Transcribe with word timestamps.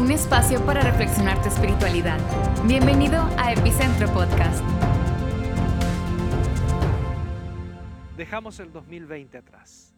un 0.00 0.10
espacio 0.10 0.64
para 0.64 0.80
reflexionar 0.80 1.42
tu 1.42 1.48
espiritualidad. 1.48 2.18
Bienvenido 2.66 3.20
a 3.36 3.52
Epicentro 3.52 4.10
Podcast. 4.14 4.64
Dejamos 8.16 8.58
el 8.60 8.72
2020 8.72 9.36
atrás. 9.36 9.92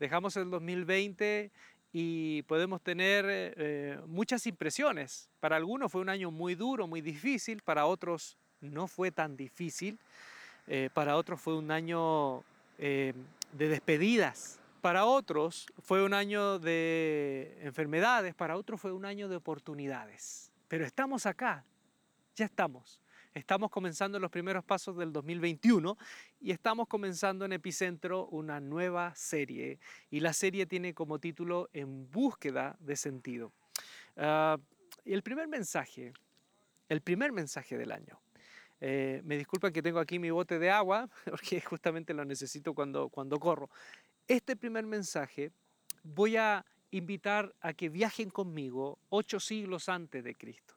Dejamos 0.00 0.36
el 0.36 0.50
2020 0.50 1.52
y 1.92 2.42
podemos 2.42 2.82
tener 2.82 3.26
eh, 3.28 4.00
muchas 4.08 4.44
impresiones. 4.48 5.30
Para 5.38 5.54
algunos 5.54 5.92
fue 5.92 6.00
un 6.00 6.08
año 6.08 6.32
muy 6.32 6.56
duro, 6.56 6.88
muy 6.88 7.00
difícil, 7.00 7.62
para 7.62 7.86
otros 7.86 8.36
no 8.60 8.88
fue 8.88 9.12
tan 9.12 9.36
difícil, 9.36 10.00
eh, 10.66 10.90
para 10.92 11.16
otros 11.16 11.40
fue 11.40 11.56
un 11.56 11.70
año 11.70 12.42
eh, 12.78 13.14
de 13.52 13.68
despedidas, 13.68 14.58
para 14.84 15.06
otros 15.06 15.66
fue 15.78 16.04
un 16.04 16.12
año 16.12 16.58
de 16.58 17.56
enfermedades, 17.62 18.34
para 18.34 18.58
otros 18.58 18.78
fue 18.78 18.92
un 18.92 19.06
año 19.06 19.30
de 19.30 19.36
oportunidades. 19.36 20.52
Pero 20.68 20.84
estamos 20.84 21.24
acá, 21.24 21.64
ya 22.36 22.44
estamos. 22.44 23.00
Estamos 23.32 23.70
comenzando 23.70 24.20
los 24.20 24.30
primeros 24.30 24.62
pasos 24.62 24.94
del 24.98 25.10
2021 25.10 25.96
y 26.38 26.50
estamos 26.50 26.86
comenzando 26.86 27.46
en 27.46 27.54
Epicentro 27.54 28.26
una 28.26 28.60
nueva 28.60 29.14
serie. 29.14 29.78
Y 30.10 30.20
la 30.20 30.34
serie 30.34 30.66
tiene 30.66 30.92
como 30.92 31.18
título 31.18 31.70
En 31.72 32.10
búsqueda 32.10 32.76
de 32.78 32.96
sentido. 32.96 33.54
Uh, 34.16 34.60
el 35.06 35.22
primer 35.22 35.48
mensaje, 35.48 36.12
el 36.90 37.00
primer 37.00 37.32
mensaje 37.32 37.78
del 37.78 37.90
año. 37.90 38.20
Eh, 38.86 39.22
me 39.24 39.38
disculpan 39.38 39.72
que 39.72 39.80
tengo 39.80 39.98
aquí 39.98 40.18
mi 40.18 40.30
bote 40.30 40.58
de 40.58 40.70
agua, 40.70 41.08
porque 41.24 41.62
justamente 41.62 42.12
lo 42.12 42.26
necesito 42.26 42.74
cuando, 42.74 43.08
cuando 43.08 43.38
corro. 43.40 43.70
Este 44.26 44.56
primer 44.56 44.86
mensaje 44.86 45.52
voy 46.02 46.38
a 46.38 46.64
invitar 46.90 47.54
a 47.60 47.74
que 47.74 47.90
viajen 47.90 48.30
conmigo 48.30 48.98
ocho 49.10 49.38
siglos 49.38 49.90
antes 49.90 50.24
de 50.24 50.34
Cristo. 50.34 50.74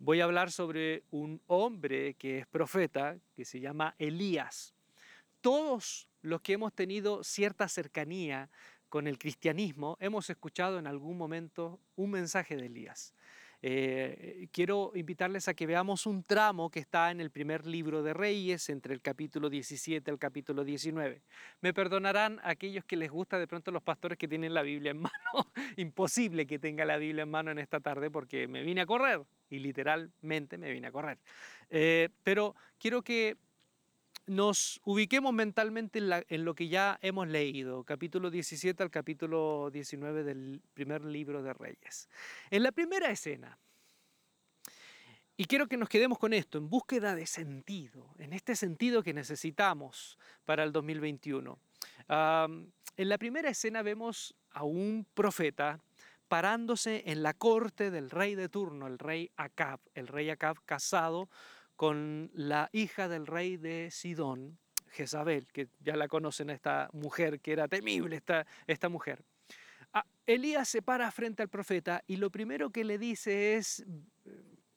Voy 0.00 0.20
a 0.20 0.24
hablar 0.24 0.50
sobre 0.50 1.04
un 1.12 1.40
hombre 1.46 2.14
que 2.14 2.38
es 2.38 2.46
profeta, 2.48 3.16
que 3.36 3.44
se 3.44 3.60
llama 3.60 3.94
Elías. 3.96 4.74
Todos 5.40 6.08
los 6.22 6.40
que 6.40 6.54
hemos 6.54 6.72
tenido 6.72 7.22
cierta 7.22 7.68
cercanía 7.68 8.50
con 8.88 9.06
el 9.06 9.18
cristianismo 9.18 9.96
hemos 10.00 10.28
escuchado 10.28 10.80
en 10.80 10.88
algún 10.88 11.16
momento 11.16 11.78
un 11.94 12.10
mensaje 12.10 12.56
de 12.56 12.66
Elías. 12.66 13.14
Eh, 13.64 14.48
quiero 14.50 14.90
invitarles 14.96 15.46
a 15.46 15.54
que 15.54 15.66
veamos 15.66 16.06
un 16.06 16.24
tramo 16.24 16.68
que 16.68 16.80
está 16.80 17.12
en 17.12 17.20
el 17.20 17.30
primer 17.30 17.64
libro 17.64 18.02
de 18.02 18.12
Reyes, 18.12 18.68
entre 18.68 18.92
el 18.92 19.00
capítulo 19.00 19.48
17 19.48 20.10
al 20.10 20.18
capítulo 20.18 20.64
19. 20.64 21.22
Me 21.60 21.72
perdonarán 21.72 22.40
aquellos 22.42 22.84
que 22.84 22.96
les 22.96 23.10
gusta 23.10 23.38
de 23.38 23.46
pronto 23.46 23.70
los 23.70 23.82
pastores 23.82 24.18
que 24.18 24.26
tienen 24.26 24.52
la 24.52 24.62
Biblia 24.62 24.90
en 24.90 24.98
mano. 25.02 25.52
Imposible 25.76 26.44
que 26.46 26.58
tenga 26.58 26.84
la 26.84 26.96
Biblia 26.96 27.22
en 27.22 27.30
mano 27.30 27.52
en 27.52 27.60
esta 27.60 27.78
tarde 27.78 28.10
porque 28.10 28.48
me 28.48 28.62
vine 28.64 28.80
a 28.80 28.86
correr 28.86 29.22
y 29.48 29.60
literalmente 29.60 30.58
me 30.58 30.72
vine 30.72 30.88
a 30.88 30.92
correr. 30.92 31.18
Eh, 31.70 32.08
pero 32.24 32.56
quiero 32.78 33.02
que 33.02 33.36
nos 34.26 34.80
ubiquemos 34.84 35.32
mentalmente 35.32 35.98
en, 35.98 36.44
lo 36.44 36.54
que 36.54 36.68
ya 36.68 36.98
hemos 37.02 37.28
leído, 37.28 37.84
capítulo 37.84 38.30
17 38.30 38.82
al 38.82 38.90
capítulo 38.90 39.70
19 39.72 40.22
del 40.22 40.62
primer 40.74 41.04
libro 41.04 41.42
de 41.42 41.52
Reyes. 41.52 42.08
En 42.50 42.62
la 42.62 42.72
primera 42.72 43.10
escena, 43.10 43.58
y 45.36 45.46
quiero 45.46 45.66
que 45.66 45.76
nos 45.76 45.88
quedemos 45.88 46.18
con 46.18 46.32
esto, 46.32 46.58
en 46.58 46.68
búsqueda 46.68 47.14
de 47.14 47.26
sentido, 47.26 48.14
en 48.18 48.32
este 48.32 48.54
sentido 48.54 49.02
que 49.02 49.14
necesitamos 49.14 50.18
para 50.44 50.62
el 50.62 50.72
2021. 50.72 51.58
en 52.08 53.08
la 53.08 53.18
primera 53.18 53.50
escena 53.50 53.82
vemos 53.82 54.34
a 54.50 54.62
un 54.64 55.06
profeta 55.14 55.80
parándose 56.28 57.02
en 57.06 57.22
la 57.22 57.34
corte 57.34 57.90
del 57.90 58.08
rey 58.08 58.34
de 58.34 58.48
turno, 58.48 58.86
el 58.86 58.98
rey 58.98 59.30
Acab, 59.36 59.80
el 59.94 60.06
rey 60.06 60.30
Acab 60.30 60.56
casado 60.64 61.28
con 61.76 62.30
la 62.34 62.68
hija 62.72 63.08
del 63.08 63.26
rey 63.26 63.56
de 63.56 63.90
Sidón, 63.90 64.58
Jezabel, 64.90 65.46
que 65.46 65.68
ya 65.80 65.96
la 65.96 66.08
conocen 66.08 66.50
esta 66.50 66.88
mujer, 66.92 67.40
que 67.40 67.52
era 67.52 67.68
temible 67.68 68.16
esta, 68.16 68.46
esta 68.66 68.88
mujer. 68.88 69.24
Ah, 69.92 70.04
Elías 70.26 70.68
se 70.68 70.82
para 70.82 71.10
frente 71.10 71.42
al 71.42 71.48
profeta 71.48 72.02
y 72.06 72.16
lo 72.16 72.30
primero 72.30 72.70
que 72.70 72.84
le 72.84 72.98
dice 72.98 73.56
es, 73.56 73.84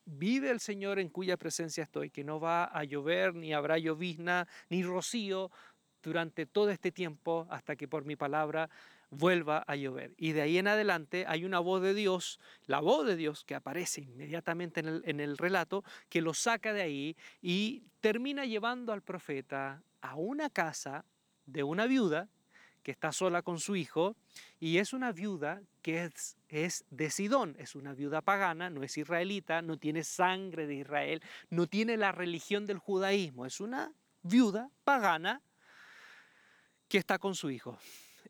vive 0.05 0.49
el 0.51 0.59
Señor 0.59 0.99
en 0.99 1.09
cuya 1.09 1.37
presencia 1.37 1.83
estoy, 1.83 2.09
que 2.09 2.23
no 2.23 2.39
va 2.39 2.65
a 2.65 2.83
llover, 2.83 3.35
ni 3.35 3.53
habrá 3.53 3.77
llovizna, 3.77 4.47
ni 4.69 4.83
rocío 4.83 5.51
durante 6.01 6.45
todo 6.45 6.69
este 6.69 6.91
tiempo 6.91 7.47
hasta 7.49 7.75
que 7.75 7.87
por 7.87 8.05
mi 8.05 8.15
palabra 8.15 8.69
vuelva 9.15 9.63
a 9.67 9.75
llover. 9.75 10.13
Y 10.17 10.33
de 10.33 10.41
ahí 10.41 10.57
en 10.57 10.67
adelante 10.67 11.25
hay 11.27 11.45
una 11.45 11.59
voz 11.59 11.81
de 11.81 11.93
Dios, 11.93 12.39
la 12.65 12.79
voz 12.79 13.05
de 13.05 13.15
Dios 13.15 13.43
que 13.43 13.55
aparece 13.55 14.01
inmediatamente 14.01 14.81
en 14.81 15.19
el, 15.19 15.37
relato, 15.37 15.83
que 16.09 16.21
lo 16.21 16.33
saca 16.33 16.73
de 16.73 16.81
ahí 16.81 17.17
y 17.41 17.83
termina 18.01 18.45
llevando 18.45 18.93
al 18.93 19.01
profeta 19.01 19.81
a 20.01 20.15
una 20.15 20.49
casa 20.49 21.05
de 21.45 21.63
una 21.63 21.87
viuda 21.87 22.29
que 22.83 22.91
está 22.91 23.11
sola 23.11 23.41
con 23.41 23.59
su 23.59 23.75
hijo 23.75 24.15
y 24.59 24.77
es 24.77 24.93
una 24.93 25.11
viuda 25.11 25.61
que 25.81 26.05
es, 26.05 26.37
es, 26.49 26.85
de 26.91 27.09
Sidón, 27.09 27.55
es 27.57 27.75
una 27.75 27.93
viuda 27.93 28.21
pagana, 28.21 28.69
no 28.69 28.83
es 28.83 28.97
israelita, 28.97 29.61
no 29.61 29.77
tiene 29.77 30.03
sangre 30.03 30.67
de 30.67 30.75
Israel, 30.75 31.21
no 31.49 31.65
tiene 31.65 31.97
la 31.97 32.11
religión 32.11 32.67
del 32.67 32.77
judaísmo, 32.77 33.45
es 33.45 33.59
una 33.59 33.91
viuda 34.21 34.69
pagana 34.83 35.41
que 36.87 36.99
está 36.99 37.17
con 37.17 37.33
su 37.33 37.49
hijo 37.49 37.79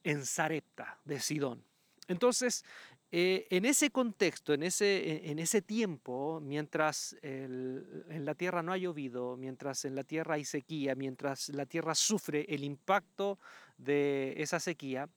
en 0.05 0.25
Sarepta 0.25 0.99
de 1.03 1.19
Sidón. 1.19 1.65
Entonces, 2.07 2.63
eh, 3.11 3.47
en 3.49 3.65
ese 3.65 3.89
contexto, 3.89 4.53
en 4.53 4.63
ese, 4.63 5.29
en 5.29 5.39
ese 5.39 5.61
tiempo, 5.61 6.39
mientras 6.41 7.17
en 7.21 8.25
la 8.25 8.35
tierra 8.35 8.61
no 8.61 8.71
ha 8.71 8.77
llovido, 8.77 9.35
mientras 9.35 9.83
en 9.85 9.95
la 9.95 10.03
tierra 10.03 10.35
hay 10.35 10.45
sequía, 10.45 10.95
mientras 10.95 11.49
la 11.49 11.65
tierra 11.65 11.95
sufre 11.95 12.45
el 12.47 12.63
impacto 12.63 13.39
de 13.77 14.35
esa 14.37 14.59
sequía, 14.59 15.09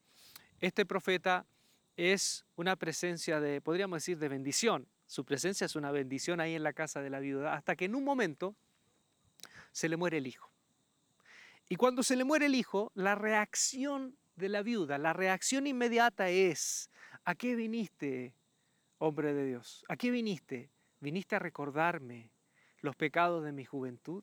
este 0.60 0.86
profeta 0.86 1.46
es 1.96 2.44
una 2.56 2.76
presencia 2.76 3.40
de, 3.40 3.60
podríamos 3.60 3.98
decir, 3.98 4.18
de 4.18 4.28
bendición. 4.28 4.88
Su 5.06 5.24
presencia 5.24 5.64
es 5.66 5.76
una 5.76 5.90
bendición 5.90 6.40
ahí 6.40 6.54
en 6.54 6.62
la 6.62 6.72
casa 6.72 7.02
de 7.02 7.10
la 7.10 7.20
viuda, 7.20 7.54
hasta 7.54 7.76
que 7.76 7.84
en 7.84 7.94
un 7.94 8.04
momento 8.04 8.54
se 9.72 9.88
le 9.88 9.96
muere 9.96 10.18
el 10.18 10.26
hijo. 10.26 10.50
Y 11.68 11.76
cuando 11.76 12.02
se 12.02 12.16
le 12.16 12.24
muere 12.24 12.46
el 12.46 12.54
hijo, 12.54 12.90
la 12.94 13.14
reacción 13.14 14.16
de 14.38 14.48
la 14.48 14.62
viuda, 14.62 14.96
la 14.98 15.12
reacción 15.12 15.66
inmediata 15.66 16.30
es, 16.30 16.90
¿a 17.24 17.34
qué 17.34 17.54
viniste, 17.54 18.34
hombre 18.98 19.34
de 19.34 19.46
Dios? 19.46 19.84
¿A 19.88 19.96
qué 19.96 20.10
viniste? 20.10 20.70
¿Viniste 21.00 21.36
a 21.36 21.38
recordarme 21.38 22.30
los 22.80 22.96
pecados 22.96 23.44
de 23.44 23.52
mi 23.52 23.64
juventud? 23.64 24.22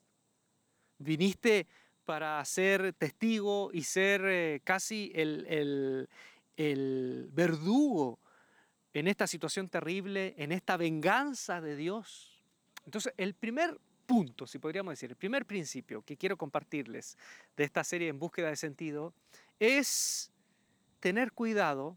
¿Viniste 0.98 1.66
para 2.04 2.44
ser 2.44 2.92
testigo 2.94 3.70
y 3.72 3.82
ser 3.82 4.22
eh, 4.24 4.60
casi 4.64 5.12
el, 5.14 6.08
el 6.56 7.28
verdugo 7.32 8.18
en 8.92 9.08
esta 9.08 9.26
situación 9.26 9.68
terrible, 9.68 10.34
en 10.38 10.52
esta 10.52 10.76
venganza 10.76 11.60
de 11.60 11.76
Dios? 11.76 12.42
Entonces, 12.84 13.12
el 13.16 13.34
primer 13.34 13.78
punto, 14.06 14.46
si 14.46 14.58
podríamos 14.58 14.92
decir, 14.92 15.10
el 15.10 15.16
primer 15.16 15.44
principio 15.44 16.02
que 16.02 16.16
quiero 16.16 16.36
compartirles 16.36 17.18
de 17.56 17.64
esta 17.64 17.84
serie 17.84 18.08
en 18.08 18.18
búsqueda 18.18 18.48
de 18.48 18.56
sentido 18.56 19.12
es 19.60 20.30
tener 21.00 21.32
cuidado 21.32 21.96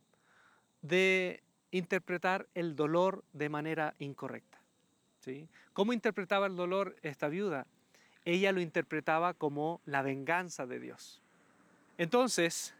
de 0.81 1.43
interpretar 1.71 2.47
el 2.53 2.75
dolor 2.75 3.23
de 3.33 3.49
manera 3.49 3.95
incorrecta. 3.99 4.59
¿sí? 5.19 5.47
¿Cómo 5.73 5.93
interpretaba 5.93 6.47
el 6.47 6.55
dolor 6.55 6.95
esta 7.01 7.27
viuda? 7.27 7.67
Ella 8.25 8.51
lo 8.51 8.61
interpretaba 8.61 9.33
como 9.33 9.81
la 9.85 10.01
venganza 10.01 10.65
de 10.65 10.79
Dios. 10.79 11.21
Entonces, 11.97 12.73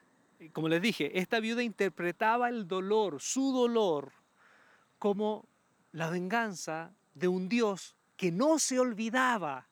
como 0.53 0.69
les 0.69 0.81
dije, 0.81 1.19
esta 1.19 1.39
viuda 1.39 1.63
interpretaba 1.63 2.49
el 2.49 2.67
dolor, 2.67 3.21
su 3.21 3.51
dolor, 3.51 4.11
como 4.97 5.45
la 5.91 6.09
venganza 6.09 6.93
de 7.13 7.27
un 7.27 7.49
Dios 7.49 7.95
que 8.15 8.31
no 8.31 8.59
se 8.59 8.79
olvidaba 8.79 9.67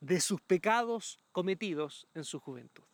de 0.00 0.20
sus 0.20 0.40
pecados 0.40 1.20
cometidos 1.32 2.06
en 2.14 2.24
su 2.24 2.40
juventud. 2.40 2.84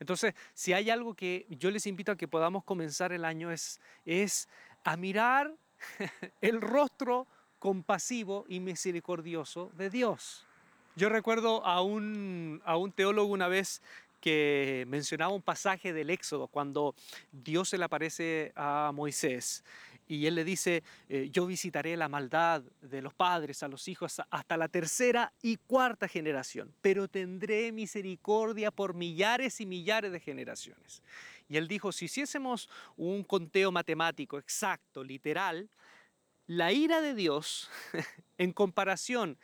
Entonces, 0.00 0.34
si 0.54 0.72
hay 0.72 0.90
algo 0.90 1.14
que 1.14 1.46
yo 1.50 1.70
les 1.70 1.86
invito 1.86 2.12
a 2.12 2.16
que 2.16 2.28
podamos 2.28 2.64
comenzar 2.64 3.12
el 3.12 3.24
año 3.24 3.50
es, 3.50 3.80
es 4.04 4.48
a 4.84 4.96
mirar 4.96 5.52
el 6.40 6.60
rostro 6.60 7.26
compasivo 7.58 8.44
y 8.48 8.60
misericordioso 8.60 9.70
de 9.76 9.90
Dios. 9.90 10.46
Yo 10.94 11.08
recuerdo 11.08 11.64
a 11.66 11.82
un, 11.82 12.62
a 12.64 12.76
un 12.76 12.92
teólogo 12.92 13.32
una 13.32 13.48
vez 13.48 13.82
que 14.20 14.84
mencionaba 14.88 15.32
un 15.32 15.42
pasaje 15.42 15.92
del 15.92 16.10
Éxodo, 16.10 16.48
cuando 16.48 16.94
Dios 17.32 17.68
se 17.68 17.78
le 17.78 17.84
aparece 17.84 18.52
a 18.56 18.90
Moisés 18.94 19.62
y 20.08 20.26
él 20.26 20.36
le 20.36 20.44
dice, 20.44 20.82
eh, 21.08 21.28
yo 21.32 21.46
visitaré 21.46 21.96
la 21.96 22.08
maldad 22.08 22.62
de 22.80 23.02
los 23.02 23.14
padres 23.14 23.62
a 23.62 23.68
los 23.68 23.88
hijos 23.88 24.20
hasta 24.30 24.56
la 24.56 24.68
tercera 24.68 25.32
y 25.42 25.56
cuarta 25.56 26.08
generación, 26.08 26.72
pero 26.80 27.08
tendré 27.08 27.72
misericordia 27.72 28.70
por 28.70 28.94
millares 28.94 29.60
y 29.60 29.66
millares 29.66 30.12
de 30.12 30.20
generaciones. 30.20 31.02
Y 31.48 31.56
él 31.56 31.68
dijo, 31.68 31.92
si 31.92 32.06
hiciésemos 32.06 32.68
un 32.96 33.24
conteo 33.24 33.72
matemático 33.72 34.38
exacto, 34.38 35.02
literal, 35.02 35.68
la 36.46 36.72
ira 36.72 37.00
de 37.00 37.14
Dios 37.14 37.68
en 38.38 38.52
comparación 38.52 39.38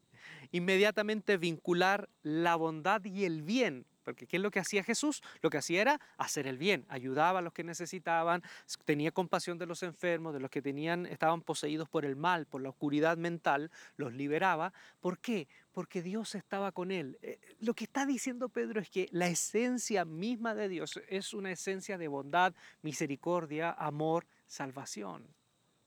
inmediatamente 0.51 1.37
vincular 1.37 2.09
la 2.23 2.57
bondad 2.57 3.05
y 3.05 3.25
el 3.25 3.43
bien 3.43 3.87
porque 4.07 4.29
¿qué 4.29 4.37
es 4.37 4.43
lo 4.43 4.53
que 4.53 4.61
hacía 4.61 4.85
Jesús? 4.85 5.21
Lo 5.43 5.51
que 5.51 5.59
hacía 5.59 5.81
era 5.81 6.01
hacer 6.17 6.47
el 6.47 6.59
bien, 6.59 6.87
ayudaba 6.89 7.41
a 7.41 7.43
los 7.43 7.53
que 7.53 7.65
necesitaban, 7.65 8.41
tenía 8.85 9.11
compasión 9.11 9.59
de 9.59 9.67
los 9.67 9.83
enfermos, 9.83 10.33
de 10.33 10.39
los 10.39 10.49
que 10.49 10.63
tenían, 10.63 11.07
estaban 11.07 11.43
poseídos 11.43 11.89
por 11.89 12.05
el 12.05 12.15
mal, 12.15 12.47
por 12.47 12.63
la 12.63 12.69
oscuridad 12.69 13.17
mental, 13.17 13.73
los 13.97 14.15
liberaba. 14.15 14.73
¿Por 15.01 15.19
qué? 15.19 15.49
Porque 15.73 16.03
Dios 16.03 16.37
estaba 16.37 16.71
con 16.71 16.93
él. 16.93 17.19
Eh, 17.21 17.41
lo 17.59 17.75
que 17.75 17.83
está 17.83 18.07
diciendo 18.07 18.49
Pedro 18.49 18.81
es 18.81 18.91
que 18.91 19.09
la 19.11 19.27
esencia 19.27 20.05
misma 20.05 20.55
de 20.55 20.69
Dios 20.69 21.01
es 21.09 21.35
una 21.35 21.51
esencia 21.51 21.99
de 21.99 22.07
bondad, 22.07 22.55
misericordia, 22.83 23.73
amor, 23.73 24.25
salvación. 24.47 25.27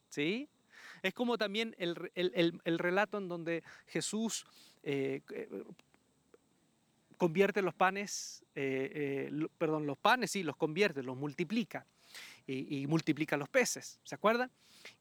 ¿Sí? 0.10 0.50
Es 1.04 1.14
como 1.14 1.38
también 1.38 1.74
el, 1.78 1.96
relato 2.66 3.18
en 3.18 3.30
donde 3.30 3.64
Jesús 3.88 4.46
eh, 4.84 5.22
convierte 7.20 7.62
los 7.62 7.76
panes, 7.76 8.46
eh, 8.56 9.30
eh, 9.30 9.48
perdón, 9.58 9.86
los 9.86 9.98
panes, 9.98 10.32
sí, 10.32 10.42
los 10.42 10.56
convierte, 10.56 11.04
los 11.04 11.18
multiplica 11.18 11.86
y, 12.48 12.88
multiplica 12.88 13.36
los 13.38 13.50
peces, 13.50 14.00
¿se 14.04 14.16
acuerdan? 14.16 14.50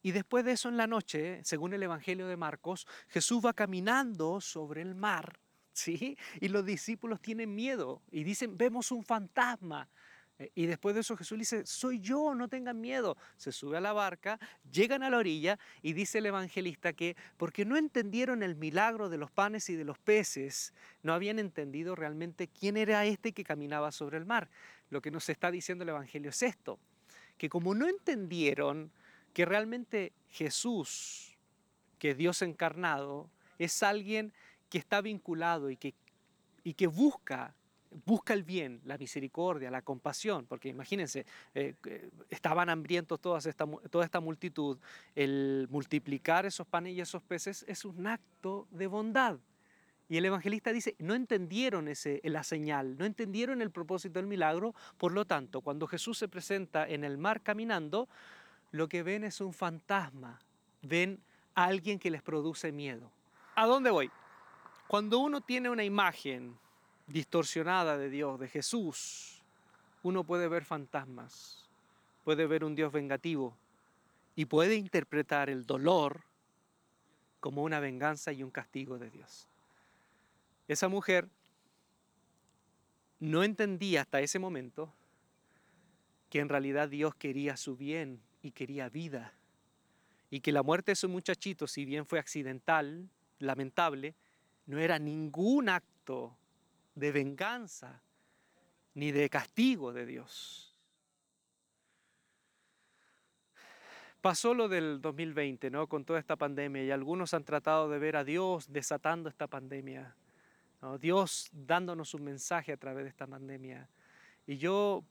Y 0.02 0.10
después 0.10 0.44
de 0.44 0.52
eso 0.52 0.68
en 0.68 0.76
la 0.76 0.88
noche, 0.88 1.40
según 1.44 1.72
el 1.72 1.82
Evangelio 1.82 2.26
de 2.26 2.36
Marcos, 2.36 2.86
Jesús 3.08 3.40
va 3.42 3.54
caminando 3.54 4.40
sobre 4.40 4.82
el 4.82 4.96
mar, 4.96 5.38
¿sí? 5.72 6.18
Y 6.40 6.48
los 6.48 6.66
discípulos 6.66 7.22
tienen 7.22 7.54
miedo 7.54 8.02
y 8.10 8.24
dicen, 8.24 8.58
vemos 8.58 8.90
un 8.90 9.04
fantasma. 9.04 9.88
Eh, 10.38 10.50
y 10.54 10.66
después 10.66 10.94
de 10.94 11.02
eso 11.02 11.16
Jesús 11.16 11.36
le 11.36 11.42
dice, 11.42 11.66
soy 11.66 12.00
yo, 12.00 12.34
no 12.34 12.48
tengan 12.48 12.80
miedo. 12.80 13.16
Se 13.36 13.52
sube 13.52 13.76
a 13.76 13.80
la 13.80 13.92
barca, 13.92 14.38
llegan 14.70 15.02
a 15.02 15.10
la 15.10 15.18
orilla 15.18 15.58
y 15.82 15.92
dice 15.92 16.18
el 16.18 16.26
evangelista 16.26 16.92
que 16.92 17.16
porque 17.36 17.64
no 17.64 17.76
entendieron 17.76 18.42
el 18.42 18.56
milagro 18.56 19.08
de 19.08 19.18
los 19.18 19.30
panes 19.30 19.68
y 19.70 19.76
de 19.76 19.84
los 19.84 19.98
peces, 19.98 20.72
no 21.02 21.12
habían 21.12 21.38
entendido 21.38 21.94
realmente 21.94 22.48
quién 22.48 22.76
era 22.76 23.04
este 23.04 23.32
que 23.32 23.44
caminaba 23.44 23.92
sobre 23.92 24.18
el 24.18 24.26
mar. 24.26 24.48
Lo 24.90 25.02
que 25.02 25.10
nos 25.10 25.28
está 25.28 25.50
diciendo 25.50 25.84
el 25.84 25.90
Evangelio 25.90 26.30
es 26.30 26.42
esto, 26.42 26.78
que 27.36 27.48
como 27.48 27.74
no 27.74 27.88
entendieron 27.88 28.90
que 29.34 29.44
realmente 29.44 30.12
Jesús, 30.28 31.36
que 31.98 32.14
Dios 32.14 32.42
encarnado, 32.42 33.30
es 33.58 33.82
alguien 33.82 34.32
que 34.70 34.78
está 34.78 35.00
vinculado 35.00 35.70
y 35.70 35.76
que, 35.76 35.94
y 36.64 36.74
que 36.74 36.86
busca 36.86 37.54
busca 38.04 38.34
el 38.34 38.42
bien, 38.42 38.80
la 38.84 38.98
misericordia, 38.98 39.70
la 39.70 39.82
compasión, 39.82 40.46
porque 40.46 40.68
imagínense, 40.68 41.26
eh, 41.54 41.74
estaban 42.28 42.68
hambrientos 42.68 43.20
toda 43.20 43.38
esta, 43.38 43.66
toda 43.90 44.04
esta 44.04 44.20
multitud, 44.20 44.78
el 45.14 45.66
multiplicar 45.70 46.46
esos 46.46 46.66
panes 46.66 46.94
y 46.94 47.00
esos 47.00 47.22
peces 47.22 47.64
es 47.68 47.84
un 47.84 48.06
acto 48.06 48.66
de 48.70 48.86
bondad. 48.86 49.38
Y 50.08 50.16
el 50.16 50.24
evangelista 50.24 50.72
dice, 50.72 50.96
no 50.98 51.14
entendieron 51.14 51.86
ese, 51.86 52.20
la 52.24 52.42
señal, 52.42 52.96
no 52.96 53.04
entendieron 53.04 53.60
el 53.60 53.70
propósito 53.70 54.18
del 54.18 54.26
milagro, 54.26 54.74
por 54.96 55.12
lo 55.12 55.26
tanto, 55.26 55.60
cuando 55.60 55.86
Jesús 55.86 56.16
se 56.16 56.28
presenta 56.28 56.88
en 56.88 57.04
el 57.04 57.18
mar 57.18 57.42
caminando, 57.42 58.08
lo 58.70 58.88
que 58.88 59.02
ven 59.02 59.24
es 59.24 59.40
un 59.40 59.52
fantasma, 59.52 60.38
ven 60.82 61.20
a 61.54 61.64
alguien 61.64 61.98
que 61.98 62.10
les 62.10 62.22
produce 62.22 62.72
miedo. 62.72 63.10
¿A 63.54 63.66
dónde 63.66 63.90
voy? 63.90 64.10
Cuando 64.86 65.18
uno 65.18 65.42
tiene 65.42 65.68
una 65.68 65.84
imagen 65.84 66.56
distorsionada 67.08 67.96
de 67.98 68.10
Dios, 68.10 68.38
de 68.38 68.48
Jesús, 68.48 69.42
uno 70.02 70.24
puede 70.24 70.46
ver 70.48 70.64
fantasmas, 70.64 71.66
puede 72.24 72.46
ver 72.46 72.64
un 72.64 72.74
Dios 72.74 72.92
vengativo 72.92 73.56
y 74.36 74.44
puede 74.44 74.76
interpretar 74.76 75.50
el 75.50 75.66
dolor 75.66 76.22
como 77.40 77.62
una 77.62 77.80
venganza 77.80 78.32
y 78.32 78.42
un 78.42 78.50
castigo 78.50 78.98
de 78.98 79.10
Dios. 79.10 79.48
Esa 80.68 80.88
mujer 80.88 81.28
no 83.20 83.42
entendía 83.42 84.02
hasta 84.02 84.20
ese 84.20 84.38
momento 84.38 84.92
que 86.30 86.40
en 86.40 86.48
realidad 86.48 86.88
Dios 86.88 87.14
quería 87.14 87.56
su 87.56 87.76
bien 87.76 88.20
y 88.42 88.50
quería 88.50 88.88
vida. 88.88 89.32
Y 90.30 90.40
que 90.40 90.52
la 90.52 90.62
muerte 90.62 90.92
de 90.92 90.96
su 90.96 91.08
muchachito, 91.08 91.66
si 91.66 91.86
bien 91.86 92.04
fue 92.04 92.18
accidental, 92.18 93.08
lamentable, 93.38 94.14
no 94.66 94.78
era 94.78 94.98
ningún 94.98 95.70
acto 95.70 96.36
de 96.98 97.12
venganza 97.12 98.02
ni 98.94 99.12
de 99.12 99.30
castigo 99.30 99.92
de 99.92 100.06
Dios. 100.06 100.74
Pasó 104.20 104.52
lo 104.52 104.68
del 104.68 105.00
2020, 105.00 105.70
¿no? 105.70 105.86
Con 105.86 106.04
toda 106.04 106.18
esta 106.18 106.34
pandemia 106.34 106.82
y 106.82 106.90
algunos 106.90 107.34
han 107.34 107.44
tratado 107.44 107.88
de 107.88 108.00
ver 108.00 108.16
a 108.16 108.24
Dios 108.24 108.72
desatando 108.72 109.28
esta 109.28 109.46
pandemia, 109.46 110.16
Dios 111.00 111.48
dándonos 111.52 112.14
un 112.14 112.24
mensaje 112.24 112.72
a 112.72 112.76
través 112.76 113.04
de 113.04 113.10
esta 113.10 113.26
pandemia. 113.26 113.88
Y 114.46 114.58
yo 114.58 115.04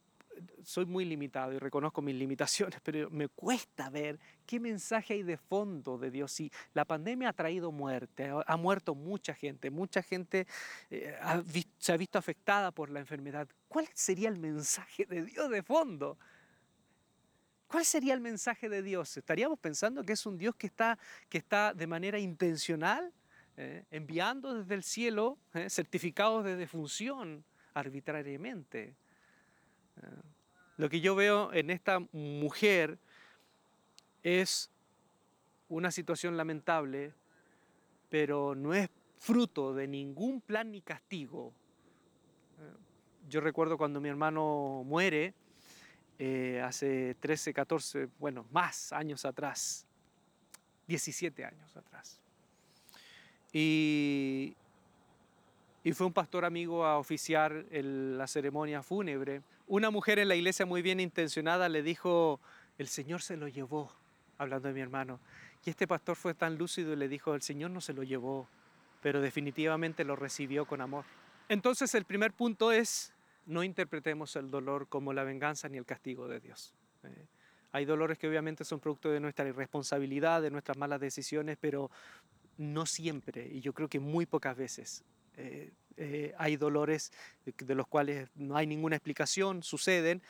soy 0.62 0.86
muy 0.86 1.04
limitado 1.04 1.52
y 1.52 1.58
reconozco 1.58 2.02
mis 2.02 2.14
limitaciones, 2.14 2.80
pero 2.84 3.10
me 3.10 3.28
cuesta 3.28 3.90
ver 3.90 4.18
qué 4.46 4.60
mensaje 4.60 5.14
hay 5.14 5.22
de 5.22 5.36
fondo 5.36 5.98
de 5.98 6.10
Dios. 6.10 6.32
Si 6.32 6.50
la 6.74 6.84
pandemia 6.84 7.30
ha 7.30 7.32
traído 7.32 7.72
muerte, 7.72 8.30
ha 8.46 8.56
muerto 8.56 8.94
mucha 8.94 9.34
gente, 9.34 9.70
mucha 9.70 10.02
gente 10.02 10.46
eh, 10.90 11.16
se 11.78 11.92
ha 11.92 11.96
visto 11.96 12.18
afectada 12.18 12.70
por 12.70 12.90
la 12.90 13.00
enfermedad, 13.00 13.48
¿cuál 13.68 13.88
sería 13.94 14.28
el 14.28 14.38
mensaje 14.38 15.06
de 15.06 15.24
Dios 15.24 15.50
de 15.50 15.62
fondo? 15.62 16.18
¿Cuál 17.68 17.84
sería 17.84 18.14
el 18.14 18.20
mensaje 18.20 18.70
de 18.70 18.82
Dios? 18.82 19.14
¿Estaríamos 19.18 19.58
pensando 19.58 20.02
que 20.02 20.14
es 20.14 20.24
un 20.24 20.38
Dios 20.38 20.54
que 20.56 20.66
está, 20.66 20.98
que 21.28 21.36
está 21.36 21.74
de 21.74 21.86
manera 21.86 22.18
intencional 22.18 23.12
eh, 23.58 23.84
enviando 23.90 24.54
desde 24.54 24.74
el 24.74 24.82
cielo 24.82 25.38
eh, 25.52 25.68
certificados 25.68 26.44
de 26.44 26.56
defunción 26.56 27.44
arbitrariamente? 27.74 28.96
Lo 30.76 30.88
que 30.88 31.00
yo 31.00 31.14
veo 31.14 31.52
en 31.52 31.70
esta 31.70 31.98
mujer 32.12 32.98
es 34.22 34.70
una 35.68 35.90
situación 35.90 36.36
lamentable, 36.36 37.12
pero 38.08 38.54
no 38.54 38.74
es 38.74 38.88
fruto 39.18 39.74
de 39.74 39.88
ningún 39.88 40.40
plan 40.40 40.70
ni 40.70 40.80
castigo. 40.80 41.52
Yo 43.28 43.40
recuerdo 43.40 43.76
cuando 43.76 44.00
mi 44.00 44.08
hermano 44.08 44.82
muere, 44.86 45.34
eh, 46.18 46.62
hace 46.64 47.14
13, 47.20 47.52
14, 47.52 48.08
bueno, 48.18 48.46
más 48.50 48.92
años 48.92 49.24
atrás, 49.24 49.86
17 50.86 51.44
años 51.44 51.76
atrás. 51.76 52.20
Y 53.52 54.54
fue 55.94 56.06
un 56.06 56.12
pastor 56.12 56.44
amigo 56.44 56.84
a 56.84 56.98
oficiar 56.98 57.64
la 57.70 58.26
ceremonia 58.26 58.82
fúnebre. 58.82 59.42
Una 59.68 59.90
mujer 59.90 60.18
en 60.18 60.28
la 60.28 60.34
iglesia 60.34 60.64
muy 60.64 60.80
bien 60.80 60.98
intencionada 60.98 61.68
le 61.68 61.82
dijo, 61.82 62.40
el 62.78 62.88
Señor 62.88 63.20
se 63.20 63.36
lo 63.36 63.48
llevó, 63.48 63.92
hablando 64.38 64.68
de 64.68 64.74
mi 64.74 64.80
hermano. 64.80 65.20
Y 65.62 65.68
este 65.68 65.86
pastor 65.86 66.16
fue 66.16 66.32
tan 66.32 66.56
lúcido 66.56 66.94
y 66.94 66.96
le 66.96 67.06
dijo, 67.06 67.34
el 67.34 67.42
Señor 67.42 67.70
no 67.70 67.82
se 67.82 67.92
lo 67.92 68.02
llevó, 68.02 68.48
pero 69.02 69.20
definitivamente 69.20 70.04
lo 70.04 70.16
recibió 70.16 70.64
con 70.64 70.80
amor. 70.80 71.04
Entonces 71.50 71.94
el 71.94 72.06
primer 72.06 72.32
punto 72.32 72.72
es, 72.72 73.12
no 73.44 73.62
interpretemos 73.62 74.36
el 74.36 74.50
dolor 74.50 74.88
como 74.88 75.12
la 75.12 75.22
venganza 75.22 75.68
ni 75.68 75.76
el 75.76 75.84
castigo 75.84 76.28
de 76.28 76.40
Dios. 76.40 76.74
Eh, 77.02 77.26
hay 77.72 77.84
dolores 77.84 78.16
que 78.16 78.26
obviamente 78.26 78.64
son 78.64 78.80
producto 78.80 79.10
de 79.10 79.20
nuestra 79.20 79.46
irresponsabilidad, 79.46 80.40
de 80.40 80.50
nuestras 80.50 80.78
malas 80.78 80.98
decisiones, 80.98 81.58
pero 81.60 81.90
no 82.56 82.86
siempre, 82.86 83.46
y 83.46 83.60
yo 83.60 83.74
creo 83.74 83.88
que 83.88 84.00
muy 84.00 84.24
pocas 84.24 84.56
veces, 84.56 85.04
eh, 85.36 85.72
eh, 85.98 86.32
hay 86.38 86.56
dolores 86.56 87.12
de 87.44 87.74
los 87.74 87.86
cuales 87.88 88.30
no 88.36 88.56
hay 88.56 88.66
ninguna 88.66 88.96
explicación, 88.96 89.62
suceden. 89.62 90.22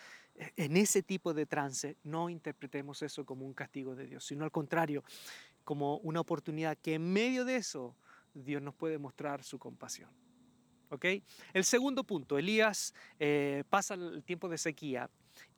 En 0.57 0.77
ese 0.77 1.03
tipo 1.03 1.35
de 1.35 1.47
trance 1.47 1.97
no 2.05 2.31
interpretemos 2.31 3.03
eso 3.03 3.27
como 3.27 3.45
un 3.45 3.55
castigo 3.55 3.95
de 3.95 4.07
Dios, 4.07 4.25
sino 4.25 4.45
al 4.45 4.51
contrario, 4.51 5.05
como 5.65 5.99
una 5.99 6.21
oportunidad 6.21 6.79
que 6.79 6.95
en 6.95 7.13
medio 7.13 7.45
de 7.45 7.57
eso 7.57 7.95
Dios 8.33 8.63
nos 8.63 8.75
puede 8.75 8.99
mostrar 8.99 9.43
su 9.45 9.59
compasión. 9.59 10.11
¿Ok? 10.91 11.05
El 11.53 11.65
segundo 11.65 12.05
punto, 12.05 12.39
Elías 12.39 12.95
eh, 13.19 13.65
pasa 13.69 13.95
el 13.95 14.23
tiempo 14.25 14.49
de 14.49 14.57
sequía 14.57 15.11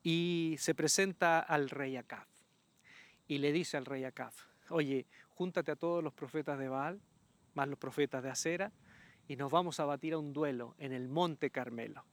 y 0.03 0.55
se 0.59 0.75
presenta 0.75 1.39
al 1.39 1.69
rey 1.69 1.95
Acab 1.95 2.25
y 3.27 3.37
le 3.37 3.53
dice 3.53 3.77
al 3.77 3.85
rey 3.85 4.03
Acab, 4.03 4.33
oye, 4.69 5.05
júntate 5.29 5.71
a 5.71 5.77
todos 5.77 6.03
los 6.03 6.11
profetas 6.11 6.59
de 6.59 6.67
Baal, 6.67 6.99
más 7.53 7.69
los 7.69 7.79
profetas 7.79 8.21
de 8.21 8.29
Acera, 8.29 8.73
y 9.31 9.37
nos 9.37 9.49
vamos 9.49 9.79
a 9.79 9.85
batir 9.85 10.11
a 10.11 10.17
un 10.17 10.33
duelo 10.33 10.75
en 10.77 10.91
el 10.91 11.07
monte 11.07 11.51
Carmelo. 11.51 12.03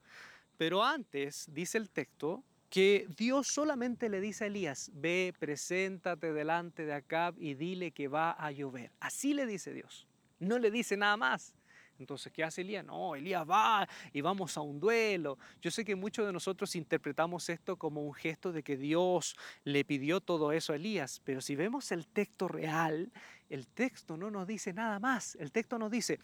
Pero 0.56 0.84
antes, 0.84 1.48
dice 1.52 1.76
el 1.76 1.90
texto, 1.90 2.44
que 2.70 3.08
Dios 3.16 3.48
solamente 3.48 4.08
le 4.08 4.20
dice 4.20 4.44
a 4.44 4.46
Elías, 4.46 4.92
ve, 4.94 5.34
preséntate 5.37 6.32
delante 6.32 6.87
de 6.87 6.94
Acab 6.94 7.34
y 7.37 7.54
dile 7.54 7.90
que 7.90 8.06
va 8.06 8.30
a 8.30 8.52
llover. 8.52 8.92
Así 9.00 9.34
le 9.34 9.46
dice 9.46 9.72
Dios. 9.72 10.06
No 10.38 10.60
le 10.60 10.70
dice 10.70 10.96
nada 10.96 11.16
más. 11.16 11.56
Entonces, 11.98 12.32
¿qué 12.32 12.44
hace 12.44 12.60
Elías? 12.60 12.84
No, 12.84 13.16
Elías 13.16 13.44
va 13.48 13.88
y 14.12 14.20
vamos 14.20 14.56
a 14.56 14.60
un 14.60 14.78
duelo. 14.78 15.38
Yo 15.60 15.72
sé 15.72 15.84
que 15.84 15.96
muchos 15.96 16.25
de 16.25 16.32
nosotros 16.32 16.76
interpretamos 16.76 17.48
esto 17.48 17.76
como 17.76 18.02
un 18.02 18.14
gesto 18.14 18.52
de 18.52 18.62
que 18.62 18.76
Dios 18.76 19.37
le 19.64 19.84
pidió 19.84 20.20
todo 20.20 20.52
eso 20.52 20.72
a 20.72 20.76
Elías, 20.76 21.20
pero 21.25 21.40
si 21.40 21.56
vemos 21.56 21.90
el 21.90 22.06
texto 22.06 22.46
real, 22.46 23.10
el 23.50 23.66
texto 23.66 24.16
no 24.16 24.30
nos 24.30 24.46
dice 24.46 24.72
nada 24.72 25.00
más. 25.00 25.34
El 25.37 25.50
texto 25.50 25.78
nos 25.78 25.90
dice, 25.90 26.20